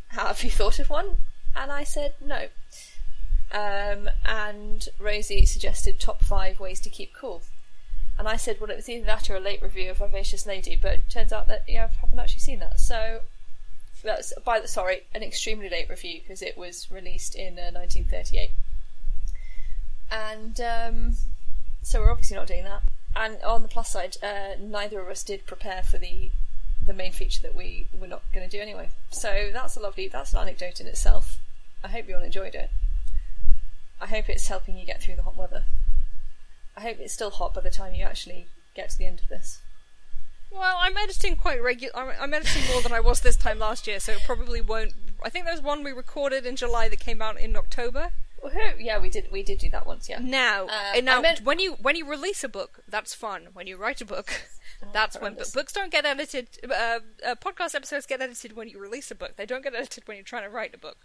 [0.08, 1.16] have you thought of one?
[1.56, 2.48] And I said, no.
[3.52, 7.42] Um, and Rosie suggested top five ways to keep cool.
[8.18, 10.76] And I said, well, it was either that or a late review of Vivacious Lady,
[10.80, 12.80] but it turns out that yeah, I haven't actually seen that.
[12.80, 13.20] So
[14.02, 18.50] that's by the sorry, an extremely late review because it was released in uh, 1938.
[20.10, 21.16] And um,
[21.82, 22.82] so we're obviously not doing that.
[23.14, 26.30] And on the plus side, uh, neither of us did prepare for the
[26.84, 28.88] the main feature that we were not going to do anyway.
[29.10, 31.38] So that's a lovely, that's an anecdote in itself.
[31.84, 32.70] I hope you all enjoyed it.
[34.00, 35.64] I hope it's helping you get through the hot weather.
[36.78, 39.28] I hope it's still hot by the time you actually get to the end of
[39.28, 39.58] this.
[40.52, 41.92] Well, I'm editing quite regular.
[41.96, 44.92] I'm, I'm editing more than I was this time last year, so it probably won't.
[45.24, 48.12] I think there was one we recorded in July that came out in October.
[48.44, 48.74] Woohoo!
[48.78, 49.26] Yeah, we did.
[49.32, 50.08] We did do that once.
[50.08, 50.20] Yeah.
[50.22, 53.48] Now, Uh, and now meant- when you when you release a book, that's fun.
[53.52, 54.42] When you write a book,
[54.92, 55.34] that's when.
[55.34, 56.48] But books don't get edited.
[56.64, 59.36] Uh, uh, podcast episodes get edited when you release a book.
[59.36, 60.98] They don't get edited when you're trying to write a book.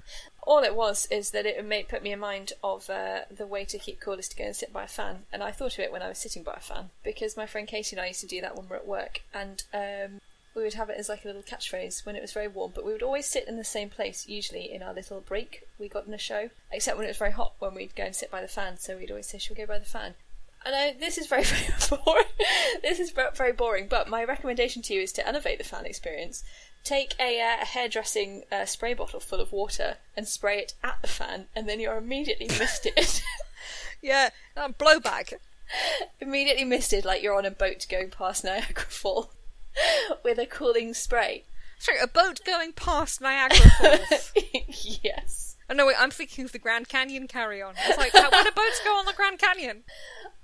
[0.44, 3.66] All it was is that it made put me in mind of uh, the way
[3.66, 5.80] to keep cool is to go and sit by a fan, and I thought of
[5.80, 8.22] it when I was sitting by a fan because my friend Katie and I used
[8.22, 10.22] to do that when we were at work, and um,
[10.56, 12.72] we would have it as like a little catchphrase when it was very warm.
[12.74, 15.90] But we would always sit in the same place, usually in our little break we
[15.90, 18.32] got in a show, except when it was very hot when we'd go and sit
[18.32, 18.78] by the fan.
[18.78, 20.16] So we'd always say, "Shall we go by the fan?"
[20.66, 22.26] I know this is very, very boring.
[22.82, 26.44] this is very boring, but my recommendation to you is to elevate the fan experience.
[26.84, 30.98] Take a, uh, a hairdressing uh, spray bottle full of water and spray it at
[31.02, 33.22] the fan, and then you're immediately misted.
[34.04, 35.34] Yeah, uh, blowback.
[36.20, 39.30] immediately misted like you're on a boat going past Niagara Falls
[40.24, 41.46] with a cooling spray.
[41.80, 44.34] Sorry, a boat going past Niagara Falls.
[45.02, 45.56] yes.
[45.70, 47.74] oh no, wait, I'm thinking of the Grand Canyon Carry On.
[47.88, 49.84] It's like, how, where do boats go on the Grand Canyon?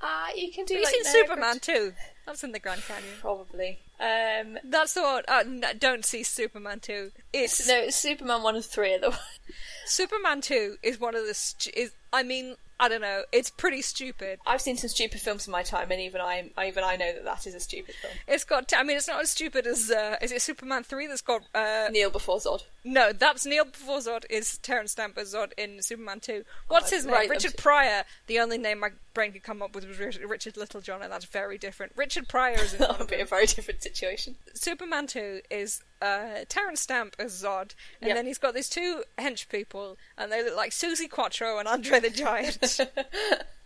[0.02, 1.94] Uh, you can do Have you seen Superman too?
[2.26, 3.16] That's in the Grand Canyon.
[3.20, 3.80] Probably.
[4.00, 5.24] Um, That's the one.
[5.28, 7.12] Uh, n- don't see Superman 2.
[7.34, 9.18] It's no, it's Superman one of three the
[9.86, 13.82] Superman 2 is one of the stu- is I mean, I don't know, it's pretty
[13.82, 14.40] stupid.
[14.46, 17.26] I've seen some stupid films in my time, and even I, even I know that
[17.26, 18.14] that is a stupid film.
[18.28, 21.22] It's got I mean, it's not as stupid as uh, is it Superman 3 that's
[21.22, 22.64] got uh Kneel before Zod.
[22.84, 26.44] no, that's Kneel before Zod is Terence Stamp as Zod in Superman 2.
[26.68, 27.16] What's Oh, his name?
[27.16, 28.04] right, Richard I'm- Pryor.
[28.28, 31.58] The only name my brain could come up with was Richard Littlejohn and that's very
[31.58, 31.92] different.
[31.96, 34.36] Richard Pryor is in That would be a very different situation.
[34.54, 38.16] Superman 2 is uh, Terence Stamp as Zod, and Yep.
[38.16, 42.00] then he's got these two hench people, and they look like Suzi Quatro and Andre
[42.00, 42.80] the Giant.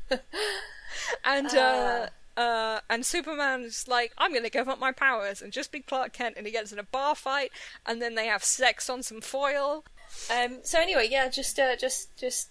[1.26, 5.72] and uh, uh, and Superman's like, I'm going to give up my powers and just
[5.72, 7.52] be Clark Kent, and he gets in a bar fight,
[7.86, 9.84] and then they have sex on some foil.
[10.36, 12.50] Um, so anyway, yeah, just, uh, just, just,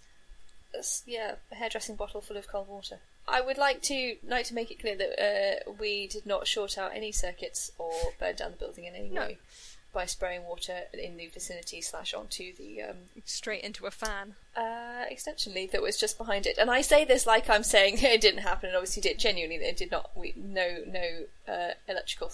[1.07, 2.99] yeah, a hairdressing bottle full of cold water.
[3.29, 5.23] I would like to like to make it clear that
[5.69, 9.11] uh, we did not short out any circuits or burn down the building in any
[9.11, 9.21] No.
[9.21, 9.39] way
[9.93, 14.35] by spraying water in the vicinity slash onto the um, Straight into a fan.
[14.57, 16.59] uh, extension lead that was just behind it.
[16.59, 19.19] And I say this like I'm saying it didn't happen, and obviously did.
[19.19, 20.11] Genuinely, it did not.
[20.17, 22.31] We no no uh, electrical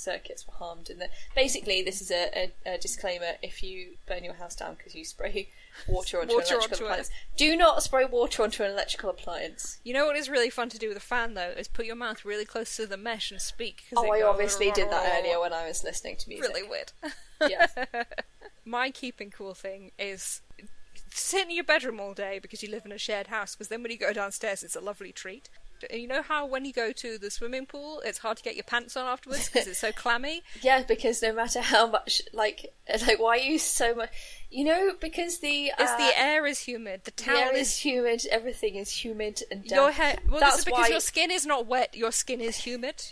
[0.00, 0.90] circuits were harmed.
[0.90, 4.74] And the, basically, this is a, a, a disclaimer: if you burn your house down
[4.74, 5.48] because you spray
[5.88, 6.86] water onto Water an electrical onto it.
[6.86, 9.78] appliance, do not spray water onto an electrical appliance.
[9.84, 11.96] You know what is really fun to do with a fan though is put your
[11.96, 13.84] mouth really close to the mesh and speak.
[13.96, 16.54] Oh, I obviously did that earlier when I was listening to music.
[16.54, 16.92] Really weird.
[17.48, 17.68] Yeah.
[18.66, 20.42] My keeping cool thing is
[21.10, 23.54] sit in your bedroom all day because you live in a shared house.
[23.54, 25.48] Because then when you go downstairs, it's a lovely treat.
[25.92, 28.64] You know how when you go to the swimming pool, it's hard to get your
[28.64, 30.42] pants on afterwards because it's so clammy.
[30.62, 32.72] Yeah, because no matter how much, like,
[33.06, 34.10] like, why you so much?
[34.50, 37.68] You know, because the It's uh, the air is humid, the the towel air is
[37.68, 39.70] is humid, everything is humid and damp.
[39.80, 40.18] your hair.
[40.28, 41.96] Well, this That's is because why- your skin is not wet.
[41.96, 43.02] Your skin is humid.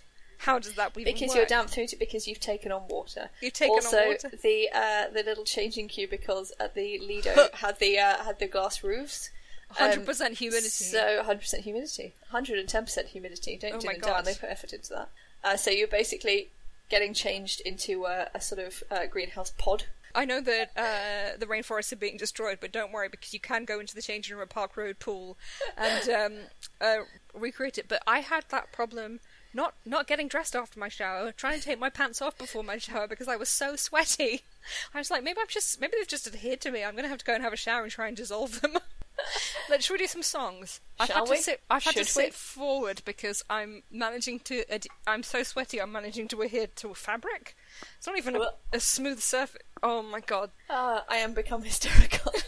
[0.43, 1.37] How does that even because work?
[1.37, 3.29] you're damp through it because you've taken on water.
[3.41, 4.31] You've taken on water.
[4.41, 8.85] the uh, the little changing cubicles at the Lido had the uh, had the glass
[8.85, 9.31] roofs.
[9.71, 10.69] Um, Hundred percent humidity.
[10.69, 13.59] So 100% humidity, 110% humidity.
[13.61, 14.25] Don't Oh my it down.
[14.25, 15.11] They put effort into that.
[15.45, 16.49] Uh, so you're basically
[16.89, 19.85] getting changed into a, a sort of uh, greenhouse pod.
[20.15, 23.65] I know that uh, the rainforests are being destroyed, but don't worry because you can
[23.65, 25.37] go into the changing room at Park Road pool
[25.77, 26.33] and um,
[26.81, 27.05] uh,
[27.35, 27.87] recreate it.
[27.89, 29.21] But I had that problem
[29.55, 32.79] not not getting dressed after my shower, trying to take my pants off before my
[32.79, 34.43] shower because I was so sweaty.
[34.95, 36.85] I was like, maybe I'm just maybe they've just adhered to me.
[36.85, 38.79] I'm gonna have to go and have a shower and try and dissolve them.
[39.71, 40.81] Let's should we do some songs?
[40.99, 41.37] I've Shall had we?
[41.37, 41.61] to sit.
[41.71, 42.23] I've had to Should we?
[42.25, 44.71] sit forward because I'm managing to.
[44.73, 45.81] Ad- I'm so sweaty.
[45.81, 47.57] I'm managing to adhere to a fabric.
[47.99, 49.63] It's not even a, Well- a smooth surface.
[49.83, 50.51] Oh my god!
[50.71, 52.33] Uh, I am become hysterical.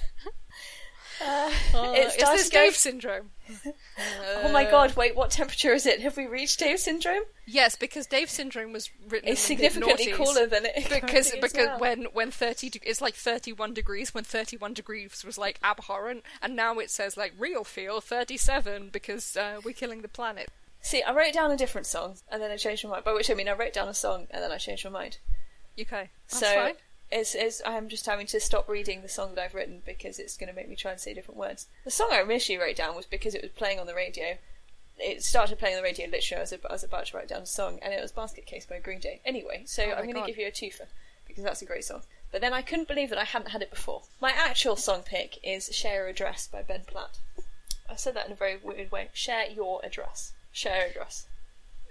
[1.25, 3.31] uh, Uh, it is starts this Dave syndrome?
[4.43, 4.97] Oh my god!
[4.97, 6.01] Wait, what temperature is it?
[6.01, 7.25] Have we reached Dave syndrome?
[7.47, 11.79] Yes, because Dave syndrome was written It's significantly cooler than it because because now.
[11.79, 15.59] when when thirty de- it's like thirty one degrees when thirty one degrees was like
[15.63, 20.09] abhorrent and now it says like real feel thirty seven because uh, we're killing the
[20.09, 20.49] planet.
[20.81, 23.05] See, I wrote down a different song and then I changed my mind.
[23.05, 25.19] By which I mean I wrote down a song and then I changed my mind.
[25.79, 26.75] Okay, that's so fine.
[27.11, 30.37] It's, it's I'm just having to stop reading the song that I've written because it's
[30.37, 31.67] going to make me try and say different words.
[31.85, 34.39] The song I initially wrote down was because it was playing on the radio.
[34.99, 37.47] It started playing on the radio literally as I was about to write down a
[37.47, 39.21] song, and it was Basket Case by Green Day.
[39.25, 40.87] Anyway, so Oh I'm going to give you a twofer
[41.27, 42.03] because that's a great song.
[42.31, 44.03] But then I couldn't believe that I hadn't had it before.
[44.21, 47.19] My actual song pick is Share Your Address by Ben Platt.
[47.89, 49.09] I said that in a very weird way.
[49.13, 50.33] Share your address.
[50.53, 51.27] Share address.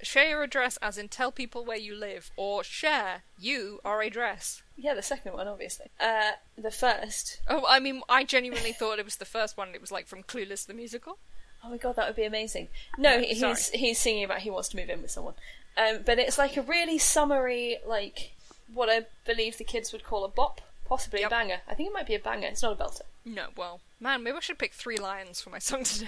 [0.02, 4.10] Share your address as in tell people where you live or share you are a
[4.10, 4.62] dress.
[4.78, 5.88] Yeah, the second one, obviously.
[6.00, 9.70] Uh, the first Oh, I mean, I genuinely thought it was the first one.
[9.76, 11.18] It was like from Clueless the musical.
[11.64, 12.70] Oh my god, that would be amazing.
[12.98, 15.34] No, No, he's he's singing about he wants to move in with someone,
[15.76, 18.32] um, but it's like a really summary, like
[18.74, 21.28] what I believe the kids would call a bop, possibly Yep.
[21.28, 21.62] a banger.
[21.68, 22.48] I think it might be a banger.
[22.48, 23.02] It's not a belter.
[23.26, 26.08] No, well, man, maybe I should pick three lions for my song today.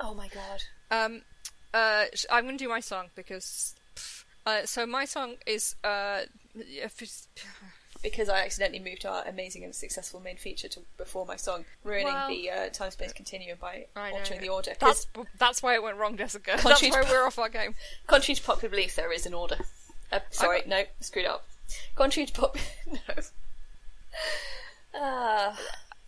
[0.00, 0.62] Oh my god.
[0.90, 1.22] Um,
[1.74, 3.74] uh, I'm going to do my song because.
[4.46, 6.20] Uh, so my song is uh,
[8.02, 12.06] Because I accidentally moved our amazing and successful main feature to before my song, ruining
[12.06, 14.72] Well- the uh, time space continuum by altering the order.
[14.80, 15.06] That's
[15.38, 16.52] that's why it went wrong, Jessica.
[16.62, 17.74] That's why we're off our game.
[18.06, 19.58] contrary to popular belief, there is an order.
[20.10, 21.44] Uh, sorry, no, screwed up.
[21.94, 22.56] Contrary to pop,
[22.90, 22.98] no.
[24.94, 25.58] Ah.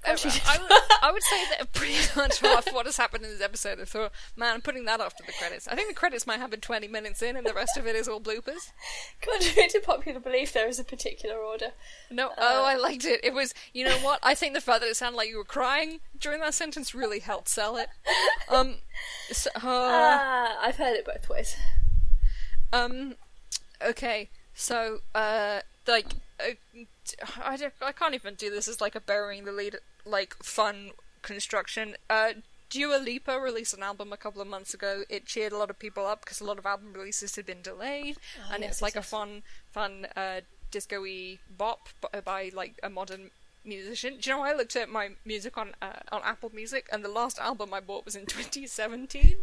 [0.03, 0.71] Contrary I would,
[1.03, 3.81] I would say that pretty much half what has happened in this episode.
[3.81, 5.69] I thought, man, I'm putting that after the credits.
[5.69, 8.09] I think the credits might happen 20 minutes in, and the rest of it is
[8.09, 8.73] all bloopers.
[9.21, 11.73] contrary to popular belief, there is a particular order.
[12.11, 13.21] No, oh, I liked it.
[13.23, 14.19] It was, you know what?
[14.23, 17.21] I think the fact that it sounded like you were crying during that sentence really
[17.21, 17.89] helped sell it.
[18.49, 18.77] Um,
[19.31, 21.55] so, uh, Ah, I've heard it both ways.
[22.73, 23.15] Um,
[23.81, 26.07] okay, so uh, like,
[26.41, 26.55] uh,
[27.45, 30.91] I don't, I can't even do this as like a burying the lead, like fun
[31.23, 31.97] construction.
[32.09, 32.33] Uh,
[32.71, 35.03] Dua Lipa released an album a couple of months ago.
[35.09, 37.63] It cheered a lot of people up because a lot of album releases had been
[37.63, 38.17] delayed,
[38.49, 39.43] Oh, and yes, it's like yes, a fun,
[39.73, 40.41] fun uh,
[40.71, 41.89] disco-y bop
[42.25, 43.31] by like a modern
[43.65, 44.19] musician.
[44.21, 47.09] Do you know I looked at my music on uh, on Apple Music, and the
[47.11, 49.37] last album I bought was in 2017.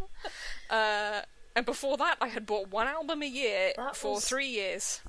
[0.70, 1.20] uh,
[1.54, 5.00] and before that, I had bought one album a year That for was- three years.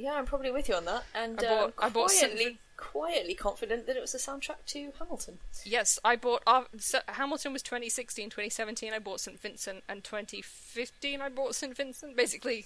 [0.00, 1.04] Yeah, I'm probably with you on that.
[1.14, 4.92] And I bought- um, I bought quietly, quietly confident that it was the soundtrack to
[4.98, 5.38] Hamilton.
[5.64, 6.42] Yes, I bought.
[6.46, 8.92] Uh, so Hamilton was 2016, 2017.
[8.94, 9.38] I bought St.
[9.38, 11.76] Vincent, and 2015 I bought St.
[11.76, 12.16] Vincent.
[12.16, 12.64] Basically,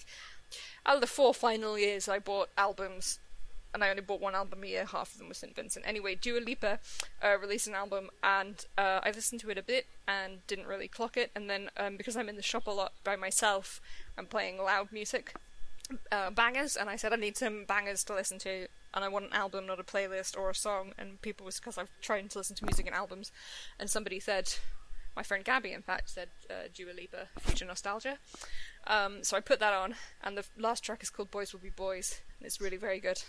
[0.87, 3.19] out of the four final years, I bought albums,
[3.75, 4.85] and I only bought one album a year.
[4.85, 5.57] Half of them was St.
[5.57, 5.85] Vincent.
[5.89, 6.79] Anyway, Dua Lipa
[7.21, 10.87] uh, released an album, and uh, I listened to it a bit and didn't really
[10.87, 11.33] clock it.
[11.35, 13.81] And then um, because I'm in the shop a lot by myself,
[14.17, 15.35] I'm playing loud music
[16.11, 19.27] uh, bangers, and I said I need some bangers to listen to, and I want
[19.27, 20.93] an album, not a playlist or a song.
[20.99, 23.33] And people was because I've tried to listen to music and albums,
[23.79, 24.55] and somebody said,
[25.17, 28.19] my friend Gabby, in fact, said uh, Dua Lipa, Future Nostalgia.
[28.87, 31.71] Um, so I put that on, and the last track is called Boys Will Be
[31.71, 33.23] Boys, and it's really very good.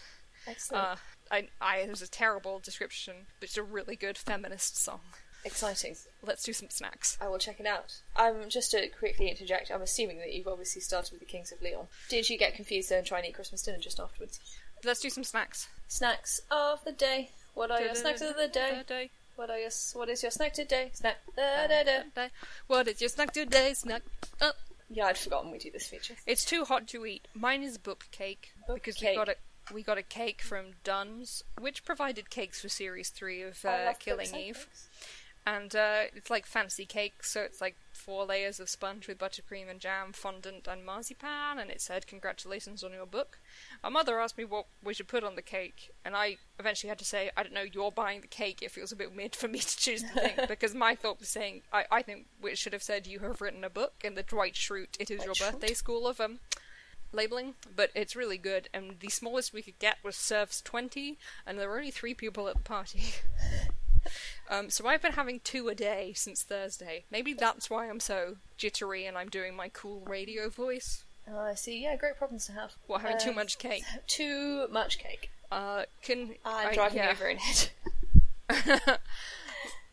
[0.47, 0.83] Excellent.
[0.83, 0.95] Uh,
[1.31, 5.01] I, I, it was a terrible description, but it's a really good feminist song.
[5.45, 5.95] Exciting.
[6.25, 7.17] Let's do some snacks.
[7.21, 8.01] I will check it out.
[8.15, 9.71] I'm just to quickly interject.
[9.71, 11.87] I'm assuming that you've obviously started with the Kings of Leon.
[12.09, 14.39] Did you get confused though and try and eat Christmas dinner just afterwards?
[14.83, 15.67] Let's do some snacks.
[15.87, 17.29] Snacks of the day.
[17.53, 18.81] What are your snacks of the day?
[18.87, 19.11] day.
[19.35, 20.89] What are your What is your snack today?
[20.93, 21.17] Snack.
[21.35, 22.27] Da, da, da.
[22.67, 23.73] What is your snack today?
[23.73, 24.01] Snack.
[24.41, 24.51] Uh,
[24.89, 26.15] Yeah, I'd forgotten we do this feature.
[26.25, 27.27] It's too hot to eat.
[27.33, 29.11] Mine is book cake Book because cake.
[29.11, 29.35] we got a
[29.73, 34.27] we got a cake from Dunn's, which provided cakes for series three of uh, Killing
[34.35, 34.87] Eve, cakes.
[35.45, 37.23] And uh, it's like fancy cake.
[37.23, 41.69] So it's like four layers of sponge with buttercream and jam, fondant and marzipan, and
[41.69, 43.39] it said congratulations on your book.
[43.83, 46.99] My mother asked me what we should put on the cake, and I eventually had
[46.99, 48.61] to say, I don't know, you're buying the cake.
[48.61, 51.29] It feels a bit weird for me to choose the thing because my thought was
[51.29, 54.23] saying, I, I think it should have said you have written a book in the
[54.23, 54.99] Dwight Schrute.
[54.99, 55.51] It is Dwight your Schrute.
[55.51, 56.39] birthday school of um
[57.11, 58.67] labeling, but it's really good.
[58.73, 62.47] And the smallest we could get was serves 20, and there were only three people
[62.47, 63.03] at the party.
[64.49, 67.05] um, so I've been having two a day since Thursday.
[67.11, 71.03] Maybe that's why I'm so jittery and I'm doing my cool radio voice.
[71.31, 71.81] Oh, I see.
[71.83, 72.73] Yeah, great problems to have.
[72.87, 73.83] What, having too Uh, much cake?
[74.07, 75.31] Too much cake.
[75.51, 77.11] Uh, can I'm I- driving yeah.
[77.11, 77.71] over in it.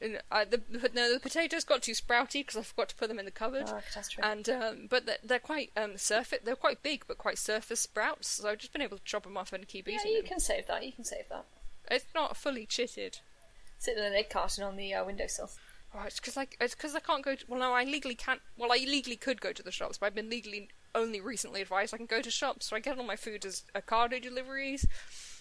[0.00, 0.60] And, uh, the,
[0.94, 3.66] no, the potatoes got too sprouty because I forgot to put them in the cupboard.
[3.68, 4.28] Oh, catastrophe.
[4.28, 6.40] And um, but they're, they're quite um, surface.
[6.42, 8.26] They're quite big, but quite surface sprouts.
[8.26, 10.26] So I've just been able to chop them off and keep yeah, eating you them.
[10.28, 10.84] can save that.
[10.84, 11.44] You can save that.
[11.88, 13.20] It's not fully chitted.
[13.82, 15.50] Sit in an egg carton on the uh, windowsill.
[15.92, 17.34] Oh, it's because I it's because I can't go.
[17.34, 18.40] To, well, no, I legally can't.
[18.56, 21.92] Well, I legally could go to the shops, but I've been legally only recently advised
[21.92, 22.66] I can go to shops.
[22.66, 24.86] So I get all my food as Ocado deliveries.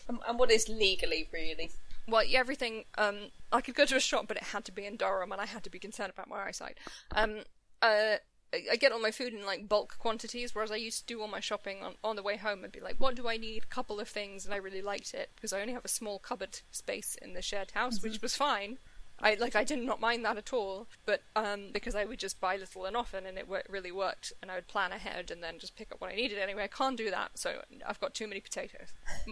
[0.10, 1.70] And, and what is legally, really?
[2.08, 2.86] Well, yeah, everything.
[2.98, 5.40] Um, I could go to a shop, but it had to be in Durham, and
[5.40, 6.80] I had to be concerned about my eyesight.
[7.12, 7.42] Um,
[7.84, 8.16] uh,
[8.54, 11.22] I I get all my food in like bulk quantities, whereas I used to do
[11.22, 13.64] all my shopping on, on the way home and be like, "What do I need?"
[13.64, 16.20] A couple of things, and I really liked it because I only have a small
[16.20, 18.78] cupboard space in the shared house, which was fine.
[19.24, 22.42] I like I did not mind that at all, but um, because I would just
[22.42, 25.44] buy little and often, and it wor- really worked, and I would plan ahead and
[25.44, 26.64] then just pick up what I needed anyway.
[26.64, 28.88] I can't do that, so I've got too many potatoes.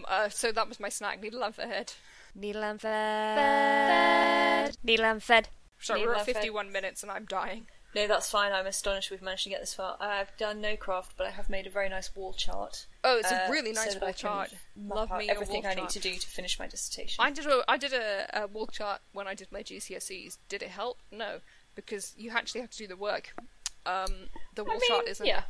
[0.06, 1.20] uh, so that was my snack.
[1.20, 1.92] Needle and fed.
[2.36, 4.76] Needle and fed.
[4.84, 5.48] Needle and fed.
[5.80, 6.42] Sorry, Needle we're at and fed.
[6.42, 7.66] 51 minutes and I'm dying.
[7.94, 8.52] No, that's fine.
[8.52, 9.96] I'm astonished we've managed to get this far.
[10.00, 12.86] I've done no craft, but I have made a very nice wall chart.
[13.02, 14.54] Oh, it's uh, a really nice so wall chart.
[14.76, 15.90] Love me everything I need chart.
[15.90, 17.22] to do to finish my dissertation.
[17.24, 20.38] I did a I did a, a wall chart when I did my GCSEs.
[20.48, 20.98] Did it help?
[21.10, 21.40] No,
[21.74, 23.34] because you actually have to do the work.
[23.86, 25.26] Um, the wall I mean, chart isn't.
[25.26, 25.42] yeah.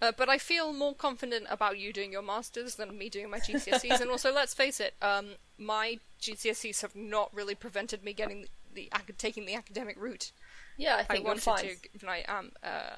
[0.00, 3.40] Uh, but I feel more confident about you doing your masters than me doing my
[3.40, 4.00] GCSEs.
[4.00, 8.88] and also, let's face it, um, my GCSEs have not really prevented me getting the,
[8.94, 10.30] ac taking the academic route.
[10.78, 11.64] Yeah, I I think you're wanted fine.
[11.64, 12.96] to, and I am uh,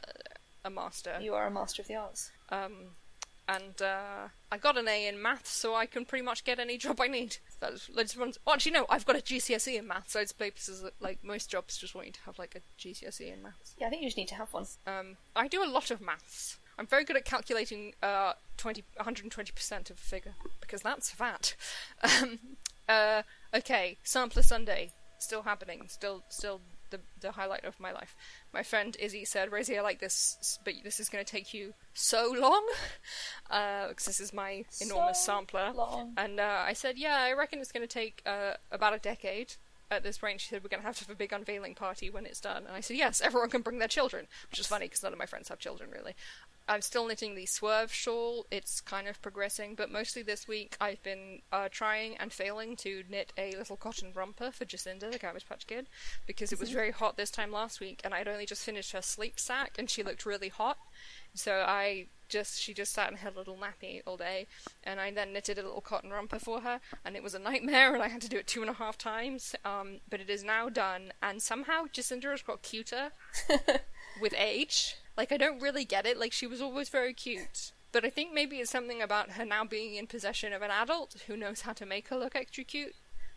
[0.64, 1.18] a master.
[1.20, 2.30] You are a master of the arts.
[2.50, 2.90] Um,
[3.48, 6.78] and uh, I got an A in maths, so I can pretty much get any
[6.84, 7.38] job I need.
[7.58, 10.82] That's, that's one, oh, actually, no, I've got a GCSE in maths, so it's places
[10.82, 13.74] that, like, most jobs just want you to have, like, a GCSE in maths.
[13.78, 14.66] Yeah, I think you just need to have one.
[14.86, 16.58] Um, I do a lot of maths.
[16.78, 21.56] I'm very good at calculating uh, 20, 120% of a figure, because that's fat.
[22.02, 22.38] Um,
[22.88, 23.22] uh,
[23.54, 26.60] okay, Sampler Sunday, still happening, still, still
[26.90, 28.14] the, the highlight of my life.
[28.52, 31.74] My friend Izzy said, Rosie, I like this, but this is going to take you
[31.94, 32.66] so long,
[33.48, 35.72] because this is my enormous So sampler.
[35.74, 36.14] long.
[36.16, 39.54] And uh, I said, yeah, I reckon it's going to take uh, about a decade.
[39.92, 42.10] At this point, she said, we're going to have to have a big unveiling party
[42.10, 42.64] when it's done.
[42.64, 45.18] And I said, yes, everyone can bring their children, which is funny because none of
[45.18, 46.14] my friends have children, really.
[46.68, 48.46] I'm still knitting the swerve shawl.
[48.50, 53.02] It's kind of progressing, but mostly this week I've been uh, trying and failing to
[53.08, 55.88] knit a little cotton romper for Jacinda, the Cabbage Patch Kid,
[56.26, 59.02] because it was very hot this time last week, and I'd only just finished her
[59.02, 60.78] sleep sack, and she looked really hot.
[61.34, 64.46] So I just she just sat in her little nappy all day,
[64.84, 67.94] and I then knitted a little cotton romper for her, and it was a nightmare,
[67.94, 69.54] and I had to do it two and a half times.
[69.64, 73.10] Um, but it is now done, and somehow Jacinda has got cuter
[74.20, 74.96] with age.
[75.20, 76.18] Like I don't really get it.
[76.18, 77.72] Like she was always very cute.
[77.92, 81.16] But I think maybe it's something about her now being in possession of an adult
[81.26, 82.94] who knows how to make her look extra cute.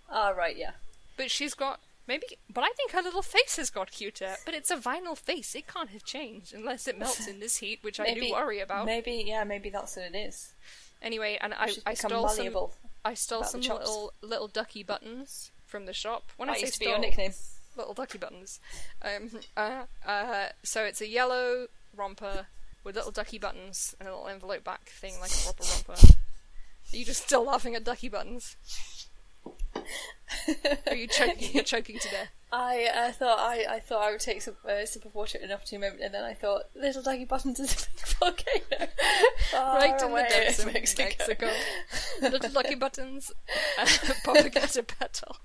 [0.09, 0.71] Ah, right, yeah.
[1.17, 4.35] But she's got maybe but I think her little face has got cuter.
[4.45, 5.55] But it's a vinyl face.
[5.55, 8.85] It can't have changed unless it melts in this heat, which I do worry about.
[8.85, 10.53] Maybe, yeah, maybe that's what it is.
[11.01, 12.55] Anyway, and I, I stole some.
[13.03, 16.31] I stole some little little ducky buttons from the shop.
[16.37, 17.33] When That I say used to be your nickname.
[17.77, 18.59] Little ducky buttons.
[19.01, 22.47] Um, uh, uh, so it's a yellow romper
[22.83, 26.07] with little ducky buttons and a little envelope back thing like a proper romper.
[26.93, 28.55] Are you just still laughing at ducky buttons?
[30.87, 31.49] Are you choking?
[31.53, 32.29] You're choking to death.
[32.51, 35.43] I uh, thought I, I thought I would take some uh, sip of water at
[35.43, 38.91] an opportune moment, and then I thought little ducky buttons is a big volcano
[39.51, 41.03] far right in the depths of Mexico.
[41.03, 41.49] Mexico.
[42.21, 43.31] Little ducky buttons.
[43.79, 43.87] Uh,
[44.23, 45.37] pop a caterpetal.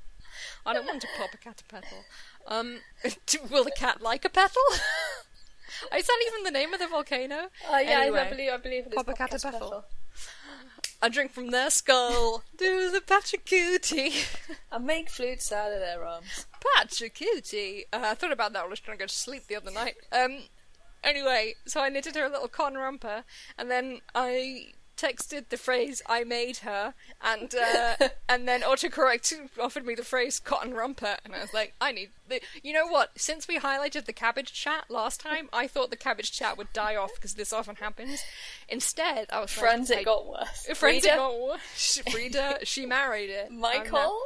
[0.68, 2.04] I don't want to pop a caterpetal.
[2.46, 2.80] Um,
[3.50, 4.62] will the cat like a petal?
[5.96, 7.48] Is that even the name of the volcano?
[7.70, 9.84] Uh, yeah, Anyway, I believe I believe it is Popocatépetl.
[11.00, 12.42] I drink from their skull.
[12.56, 14.26] Do the Pachacuti.
[14.72, 16.46] and make flutes out of their arms.
[16.60, 17.84] Pachacuti.
[17.92, 19.70] Uh, I thought about that while I was trying to go to sleep the other
[19.70, 19.94] night.
[20.10, 20.40] Um,
[21.04, 23.24] anyway, so I knitted her a little cotton romper,
[23.56, 29.86] and then I texted the phrase "I made her," and uh, and then autocorrect offered
[29.86, 32.10] me the phrase "cotton romper," and I was like, I need.
[32.28, 32.40] The...
[32.62, 33.18] You know what?
[33.18, 36.96] Since we highlighted the cabbage chat last time, I thought the cabbage chat would die
[36.96, 38.22] off because this often happens.
[38.68, 40.66] Instead, I was Friends, like, it got worse.
[40.74, 41.08] Friends, Frida?
[41.08, 42.02] it got worse.
[42.10, 43.50] Frida, she married it.
[43.52, 44.20] Michael.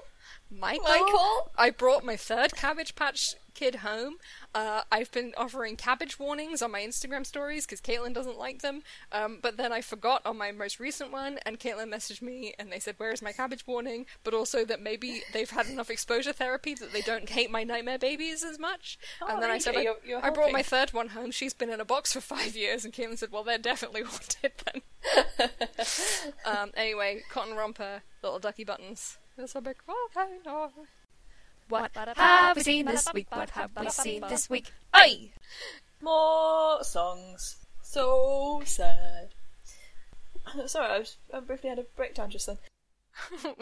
[0.50, 0.84] Michael?
[0.84, 1.50] Michael?
[1.56, 4.16] I brought my third Cabbage Patch Kid home.
[4.56, 8.82] Uh, I've been offering cabbage warnings on my Instagram stories because Caitlin doesn't like them.
[9.12, 12.72] Um, but then I forgot on my most recent one, and Caitlin messaged me and
[12.72, 14.06] they said, Where is my cabbage warning?
[14.24, 18.00] But also that maybe they've had enough exposure therapy that they don't hate my nightmare
[18.00, 18.98] babies as much.
[19.22, 21.30] Oh, and then I said, I, you're- you're I brought my third one home.
[21.30, 22.84] She's been in a box for five years.
[22.84, 25.48] And Caitlin said, Well, they're definitely haunted then.
[26.44, 29.18] um, anyway, cotton romper, little ducky buttons.
[29.36, 30.72] There's a big volcano.
[31.72, 33.28] What have we seen this week?
[33.30, 34.70] What have we seen this week?
[34.94, 35.30] Oi!
[36.02, 37.64] More songs.
[37.82, 39.30] So sad.
[40.66, 42.58] Sorry, I, was, I briefly had a breakdown just then.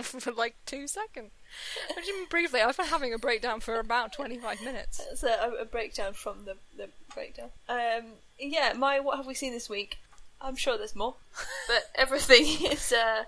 [0.03, 1.31] for like two seconds.
[1.87, 2.61] What do you mean briefly?
[2.61, 5.01] I've been having a breakdown for about 25 minutes.
[5.13, 7.51] It's a, a, a breakdown from the, the breakdown.
[7.69, 9.99] Um, yeah, my what have we seen this week?
[10.41, 11.15] I'm sure there's more,
[11.69, 13.23] but everything is uh,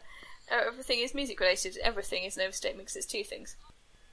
[0.51, 1.79] everything is music related.
[1.85, 3.55] Everything is an overstatement because it's two things.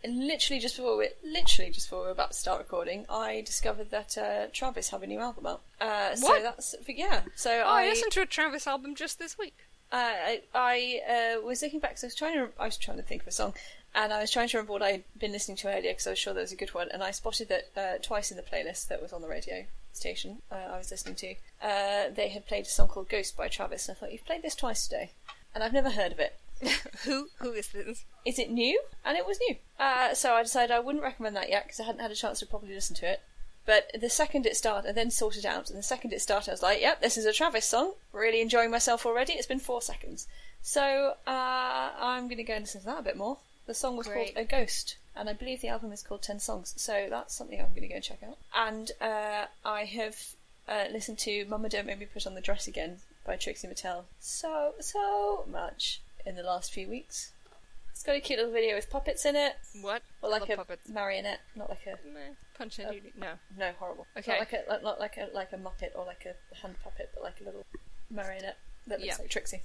[0.03, 3.41] And literally just before we literally just before we were about to start recording, I
[3.45, 5.61] discovered that uh, Travis have a new album out.
[5.81, 6.43] Uh, so What?
[6.43, 7.21] that's yeah.
[7.35, 9.57] So Oh, I I listened to a Travis album just this week.
[9.91, 11.01] uh, I, I
[11.39, 11.97] uh, was looking back.
[11.97, 13.53] So I was trying to I was trying to think of a song,
[13.93, 16.19] and I was trying to remember what I'd been listening to earlier because I was
[16.19, 16.87] sure there was a good one.
[16.93, 20.41] And I spotted that uh, twice in the playlist that was on the radio station
[20.51, 23.89] uh, I was listening to, uh, they had played a song called "Ghost" by Travis.
[23.89, 25.11] And I thought you've played this twice today,
[25.53, 26.37] and I've never heard of it.
[27.05, 27.29] Who?
[27.37, 28.05] Who is this?
[28.25, 28.81] Is it new?
[29.05, 29.55] And it was new.
[29.79, 32.39] Uh, so I decided I wouldn't recommend that yet because I hadn't had a chance
[32.39, 33.21] to properly listen to it.
[33.65, 36.53] But the second it started, I then sorted out, and the second it started, I
[36.53, 37.93] was like, "Yep, this is a Travis song.
[38.11, 40.27] Really enjoying myself already." It's been four seconds,
[40.61, 43.37] so uh, I'm going to go and listen to that a bit more.
[43.67, 44.33] The song was Great.
[44.33, 46.73] called "A Ghost," and I believe the album is called Ten Songs.
[46.77, 48.37] So that's something I'm going to go and check out.
[48.55, 50.17] And uh, I have
[50.67, 54.05] uh, listened to "Mama Don't Make Me Put on the Dress Again" by Trixie Mattel
[54.19, 57.31] so so much in the last few weeks.
[57.91, 60.01] It's got a cute little video with puppets in it, What?
[60.21, 60.87] or like a puppets.
[60.87, 61.97] marionette, not like a
[62.57, 62.77] Punch.
[62.77, 63.11] Judy.
[63.19, 63.33] No.
[63.57, 64.07] no horrible.
[64.17, 64.31] Okay.
[64.31, 67.09] Not like a like- not like a like a muppet or like a hand puppet,
[67.13, 67.65] but like a little
[68.09, 68.57] marionette
[68.87, 69.15] that looks Yeah.
[69.19, 69.63] like Trixie.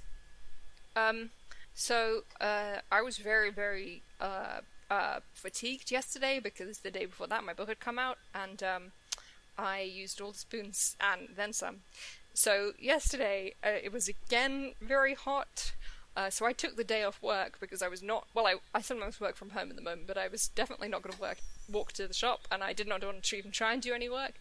[0.97, 1.29] Um,
[1.73, 7.43] so uh, I was very, very uh, uh, fatigued yesterday because the day before that
[7.43, 8.91] my book had come out, and um,
[9.57, 11.81] I used all the spoons and then some.
[12.33, 15.73] So yesterday uh, it was again very hot.
[16.15, 18.47] Uh, so I took the day off work because I was not well.
[18.47, 21.13] I, I sometimes work from home at the moment, but I was definitely not going
[21.13, 21.39] to work
[21.71, 24.07] walk to the shop, and I did not want to even try and do any
[24.07, 24.35] work.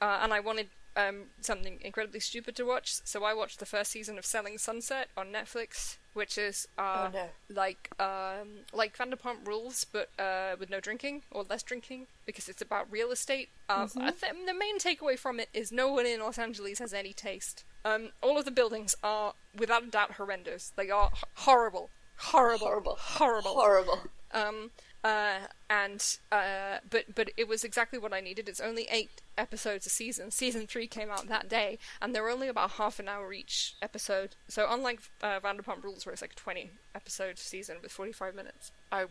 [0.00, 3.90] Uh, and I wanted um, something incredibly stupid to watch, so I watched the first
[3.90, 5.96] season of Selling Sunset on Netflix.
[6.14, 7.26] which is uh, Oh, no.
[7.54, 12.62] like um, like Vanderpump Rules, but uh, with no drinking or less drinking because it's
[12.62, 13.48] about real estate.
[13.68, 14.08] Um, Mm-hmm.
[14.20, 17.64] Th- the main takeaway from it is no one in Los Angeles has any taste.
[17.84, 20.72] Um, all of the buildings are, without a doubt, horrendous.
[20.76, 22.96] They are h- horrible, horrible, Horrible.
[22.98, 23.50] horrible.
[23.54, 24.00] Horrible.
[24.32, 24.70] Um,
[25.04, 28.48] uh, and uh, but but it was exactly what I needed.
[28.48, 30.30] It's only eight episodes a season.
[30.30, 34.34] Season three came out that day, and they're only about half an hour each episode.
[34.48, 38.34] So unlike uh, Vanderpump Rules, where it's like a twenty episode season with forty five
[38.34, 39.04] minutes, I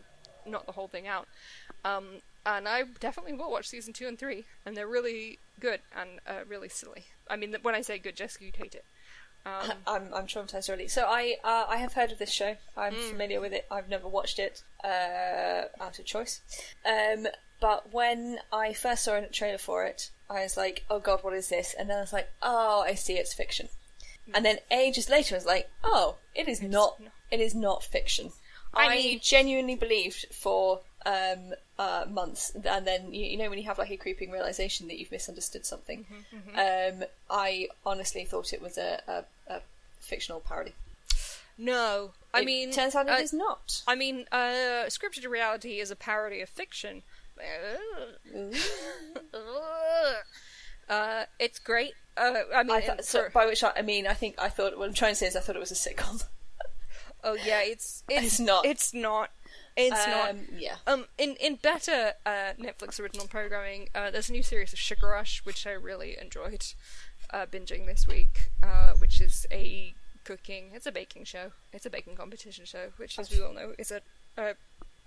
[0.44, 1.28] knocked the whole thing out.
[1.84, 2.06] Um,
[2.46, 6.44] and I definitely will watch season two and three, and they're really good and uh,
[6.48, 7.04] really silly.
[7.28, 8.84] I mean, when I say good, Jessica, you'd hate it.
[9.46, 10.88] Um, I'm I'm traumatized already.
[10.88, 12.56] So I uh, I have heard of this show.
[12.76, 13.10] I'm Mm.
[13.10, 13.66] familiar with it.
[13.70, 16.40] I've never watched it uh, out of choice.
[16.84, 17.26] Um,
[17.60, 21.34] but when I first saw a trailer for it, I was like, "Oh God, what
[21.34, 23.68] is this?" And then I was like, "Oh, I see, it's fiction."
[24.32, 26.98] And then ages later, I was like, "Oh, it is not.
[27.00, 27.12] not.
[27.30, 28.30] It is not fiction."
[28.72, 33.58] I I, mean- genuinely believed for um, uh, months, and then you, you know when
[33.58, 36.06] you have like a creeping realization that you've misunderstood something.
[36.34, 36.58] Mm-hmm,
[37.02, 39.60] Um, I honestly thought it was a, a, a
[40.00, 40.72] fictional parody.
[41.58, 43.82] no, I It mean, turns out it uh, is not.
[43.86, 47.02] I mean, uh, scripted reality is a parody of fiction.
[50.88, 51.94] uh, it's great.
[52.16, 54.48] Uh, I mean, I thought, so, for- by which I, I mean, I think I
[54.48, 56.24] thought what I'm trying to say is I thought it was a sitcom.
[57.24, 58.64] oh yeah, it's it's, It's not.
[58.66, 59.30] It's not.
[59.76, 60.30] It's not.
[60.30, 60.76] Um, yeah.
[60.86, 65.08] Um, in in better uh, Netflix original programming, uh, there's a new series of Sugar
[65.08, 66.64] Rush, which I really enjoyed
[67.30, 69.94] uh, binging this week, uh, which is a
[70.24, 70.70] cooking.
[70.72, 71.50] It's a baking show.
[71.72, 74.00] It's a baking competition show, which, as we all know, is a,
[74.38, 74.54] a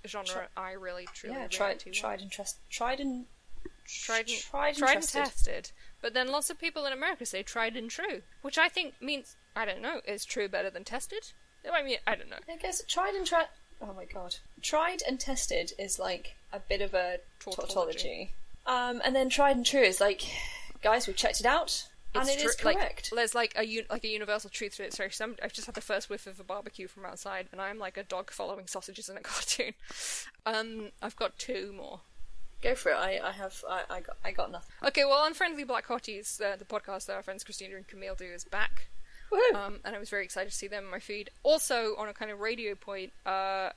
[0.05, 1.91] genre I really truly Yeah, tried, to.
[1.91, 3.25] tried and trust, tried and
[3.85, 5.71] tried and, tried and tried and tested.
[6.01, 9.35] But then lots of people in America say tried and true, which I think means
[9.55, 11.31] I don't know is true better than tested.
[11.71, 12.37] I mean, I don't know.
[12.49, 13.47] I guess tried and tried.
[13.81, 18.31] Oh my god, tried and tested is like a bit of a Tautology.
[18.65, 20.23] Um, and then tried and true is like,
[20.83, 23.11] guys, we've checked it out, and It's it is tru- like, correct.
[23.15, 24.93] there's like a un- like a universal truth to it.
[24.93, 27.77] Sorry, some, I've just had the first whiff of a barbecue from outside, and I'm
[27.79, 29.73] like a dog following sausages in a cartoon.
[30.45, 32.01] Um, I've got two more.
[32.61, 32.95] Go for it.
[32.95, 33.63] I, I have.
[33.69, 34.17] I, I got.
[34.25, 34.73] I got nothing.
[34.87, 38.25] Okay, well, Unfriendly Black Hotties, uh, the podcast that our friends Christina and Camille do,
[38.25, 38.87] is back.
[39.55, 41.29] Um, and I was very excited to see them in my feed.
[41.43, 43.69] Also, on a kind of radio point, uh,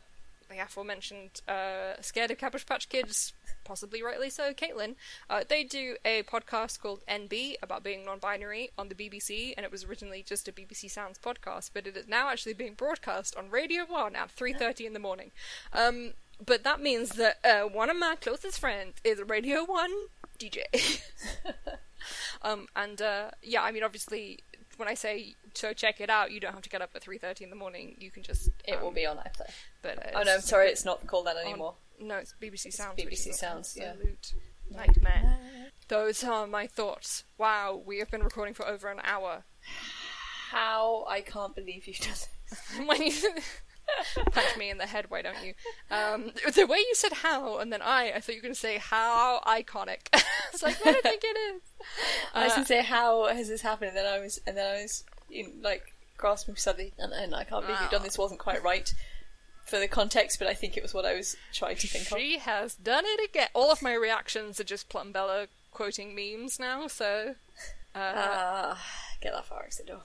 [0.50, 3.32] the aforementioned uh, Scared of Cabbage Patch Kids,
[3.64, 4.96] possibly rightly so, Caitlin,
[5.28, 9.72] uh, they do a podcast called NB about being non-binary on the BBC, and it
[9.72, 13.50] was originally just a BBC Sounds podcast, but it is now actually being broadcast on
[13.50, 15.30] Radio 1 at 3.30 in the morning.
[15.72, 16.12] Um,
[16.44, 19.90] but that means that uh, one of my closest friends is a Radio 1
[20.38, 20.62] DJ.
[22.42, 24.40] um, and uh, yeah, I mean, obviously,
[24.78, 27.42] when I say so check it out, you don't have to get up at 3.30
[27.42, 27.96] in the morning.
[27.98, 28.48] You can just...
[28.64, 29.50] it um, will be on iPlayer.
[29.82, 31.74] But, uh, Oh no, I'm sorry, it's not called that on- anymore.
[32.00, 32.94] no, it's BBC Sounds.
[33.00, 33.92] BBC which is an Sounds, yeah.
[34.70, 35.38] Nightmare.
[35.88, 37.24] Those are my thoughts.
[37.38, 39.44] Wow, we have been recording for over an hour.
[40.50, 42.28] How I can't believe you've done this.
[42.86, 43.12] when you
[44.32, 45.54] punch me in the head, why don't you?
[45.90, 48.60] Um, the way you said how, and then I, I thought you were going to
[48.60, 50.08] say how iconic.
[50.52, 51.62] it's like, what do you think it is?
[52.34, 54.66] I was Uh, gonna say how has this happened, and then I was, and then
[54.76, 58.18] I was in, like grasping for something, and, and I can't believe you've done this.
[58.18, 58.92] wasn't quite right
[59.64, 62.18] for the context, but I think it was what I was trying to think of.
[62.18, 63.48] She has done it again.
[63.54, 67.34] All of my reactions are just Plumbella quoting memes now, so.
[67.94, 68.86] Uh, Ah,
[69.20, 70.02] get that far exit door.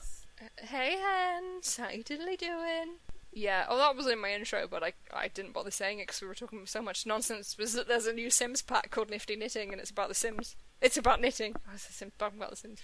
[0.59, 2.95] Hey Hans, how you diddly doing?
[3.31, 6.21] Yeah, oh that was in my intro, but I I didn't bother saying it because
[6.21, 7.57] we were talking so much nonsense.
[7.57, 10.55] Was that there's a new Sims pack called Nifty Knitting, and it's about the Sims.
[10.81, 11.55] It's about knitting.
[11.67, 12.81] I was Sim- talking about the Sims.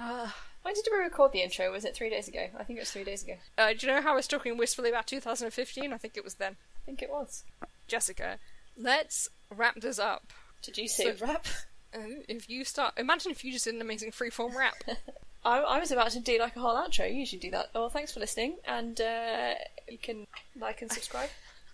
[0.00, 0.30] Uh,
[0.62, 1.70] When did we record the intro?
[1.72, 2.46] Was it three days ago?
[2.58, 3.34] I think it was three days ago.
[3.56, 5.92] uh, do you know how I was talking wistfully about 2015?
[5.92, 6.56] I think it was then.
[6.76, 7.44] I think it was.
[7.88, 8.38] Jessica,
[8.76, 10.32] let's wrap this up.
[10.62, 11.46] Did you say So- rap?
[11.92, 14.74] Uh, if you start, imagine if you just did an amazing freeform rap.
[15.44, 17.08] I, I was about to do like a whole outro.
[17.10, 17.70] You usually do that.
[17.74, 19.54] Well, thanks for listening, and uh,
[19.88, 20.26] you can
[20.60, 21.30] like and subscribe.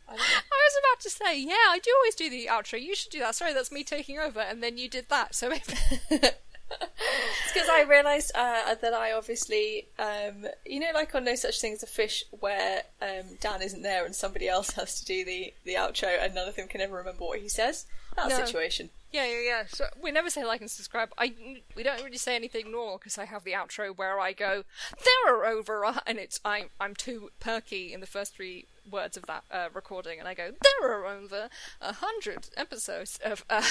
[0.09, 0.13] I.
[0.13, 2.81] I was about to say, yeah, I do always do the outro.
[2.81, 3.35] You should do that.
[3.35, 5.35] Sorry, that's me taking over, and then you did that.
[5.35, 5.51] So
[6.71, 11.61] It's because I realised uh, that I obviously, um, you know, like on No Such
[11.61, 15.25] Thing as a Fish, where um, Dan isn't there and somebody else has to do
[15.25, 17.87] the, the outro and none of them can ever remember what he says.
[18.17, 18.45] That No.
[18.45, 18.91] situation.
[19.13, 19.63] Yeah, yeah, yeah.
[19.69, 21.11] So we never say like and subscribe.
[21.19, 21.35] I
[21.75, 24.65] we don't really say anything normal because I have the outro where I go
[25.05, 29.17] there are over a-" and it's I'm I'm too perky in the first three words
[29.17, 31.49] of that uh, recording and I go there are over
[31.81, 33.45] a hundred episodes of.
[33.49, 33.63] Uh,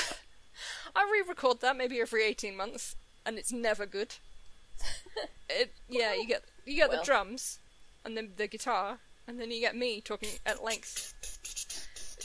[0.96, 2.96] I re-record that maybe every eighteen months
[3.26, 4.16] and it's never good.
[5.48, 7.00] It yeah you get you get Well.
[7.00, 7.60] the drums
[8.04, 8.98] and then the guitar,
[9.28, 11.14] and then you get me talking at length.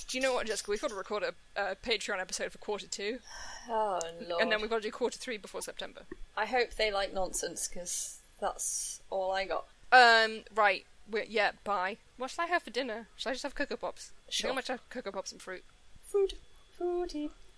[0.08, 0.70] Do you know what, Jessica?
[0.70, 1.34] We've got to record a,
[1.72, 3.18] a Patreon episode for quarter two,
[3.68, 4.42] Oh lord.
[4.42, 6.02] and then we've got to do quarter three before September.
[6.36, 9.66] I hope they like nonsense because that's all I got.
[9.92, 10.84] Um, right.
[11.10, 11.98] We're, yeah, bye.
[12.16, 13.06] What should I have for dinner?
[13.16, 14.12] Should I just have Coco Pops?
[14.28, 14.52] Sure.
[14.54, 15.64] think I have Coco Pops and fruit.
[16.06, 16.32] Fruit,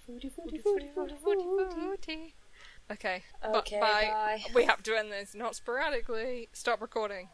[0.04, 2.34] fruity, fruity, fruity, fruity, fruity, fruity.
[2.90, 3.22] Okay.
[3.44, 4.10] Okay, bye.
[4.10, 4.42] bye.
[4.54, 6.48] We have to end this, not sporadically.
[6.52, 7.28] Stop recording.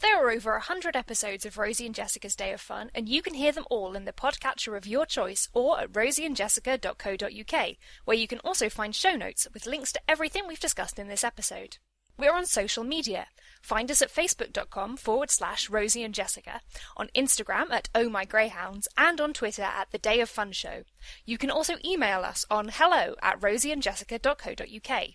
[0.00, 3.34] There are over 100 episodes of Rosie and Jessica's Day of Fun, and you can
[3.34, 8.38] hear them all in the podcatcher of your choice or at rosieandjessica.co.uk, where you can
[8.40, 11.76] also find show notes with links to everything we've discussed in this episode.
[12.18, 13.28] We're on social media.
[13.60, 16.60] Find us at facebook.com forward slash Rosie and Jessica,
[16.96, 20.82] on Instagram at Oh My Greyhounds, and on Twitter at The Day of Fun Show.
[21.24, 25.08] You can also email us on hello at rosieandjessica.co.uk.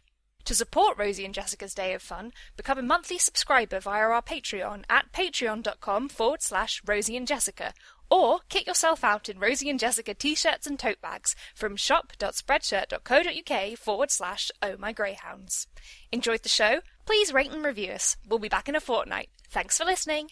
[0.45, 4.83] To support Rosie and Jessica's Day of Fun, become a monthly subscriber via our Patreon
[4.87, 7.73] at patreon.com forward slash Rosie and Jessica,
[8.11, 14.11] or kit yourself out in Rosie and Jessica t-shirts and tote bags from shop.spreadshirt.co.uk forward
[14.11, 15.65] slash Oh My Greyhounds.
[16.11, 16.81] Enjoyed the show?
[17.05, 18.17] Please rate and review us.
[18.27, 19.29] We'll be back in a fortnight.
[19.49, 20.29] Thanks for listening.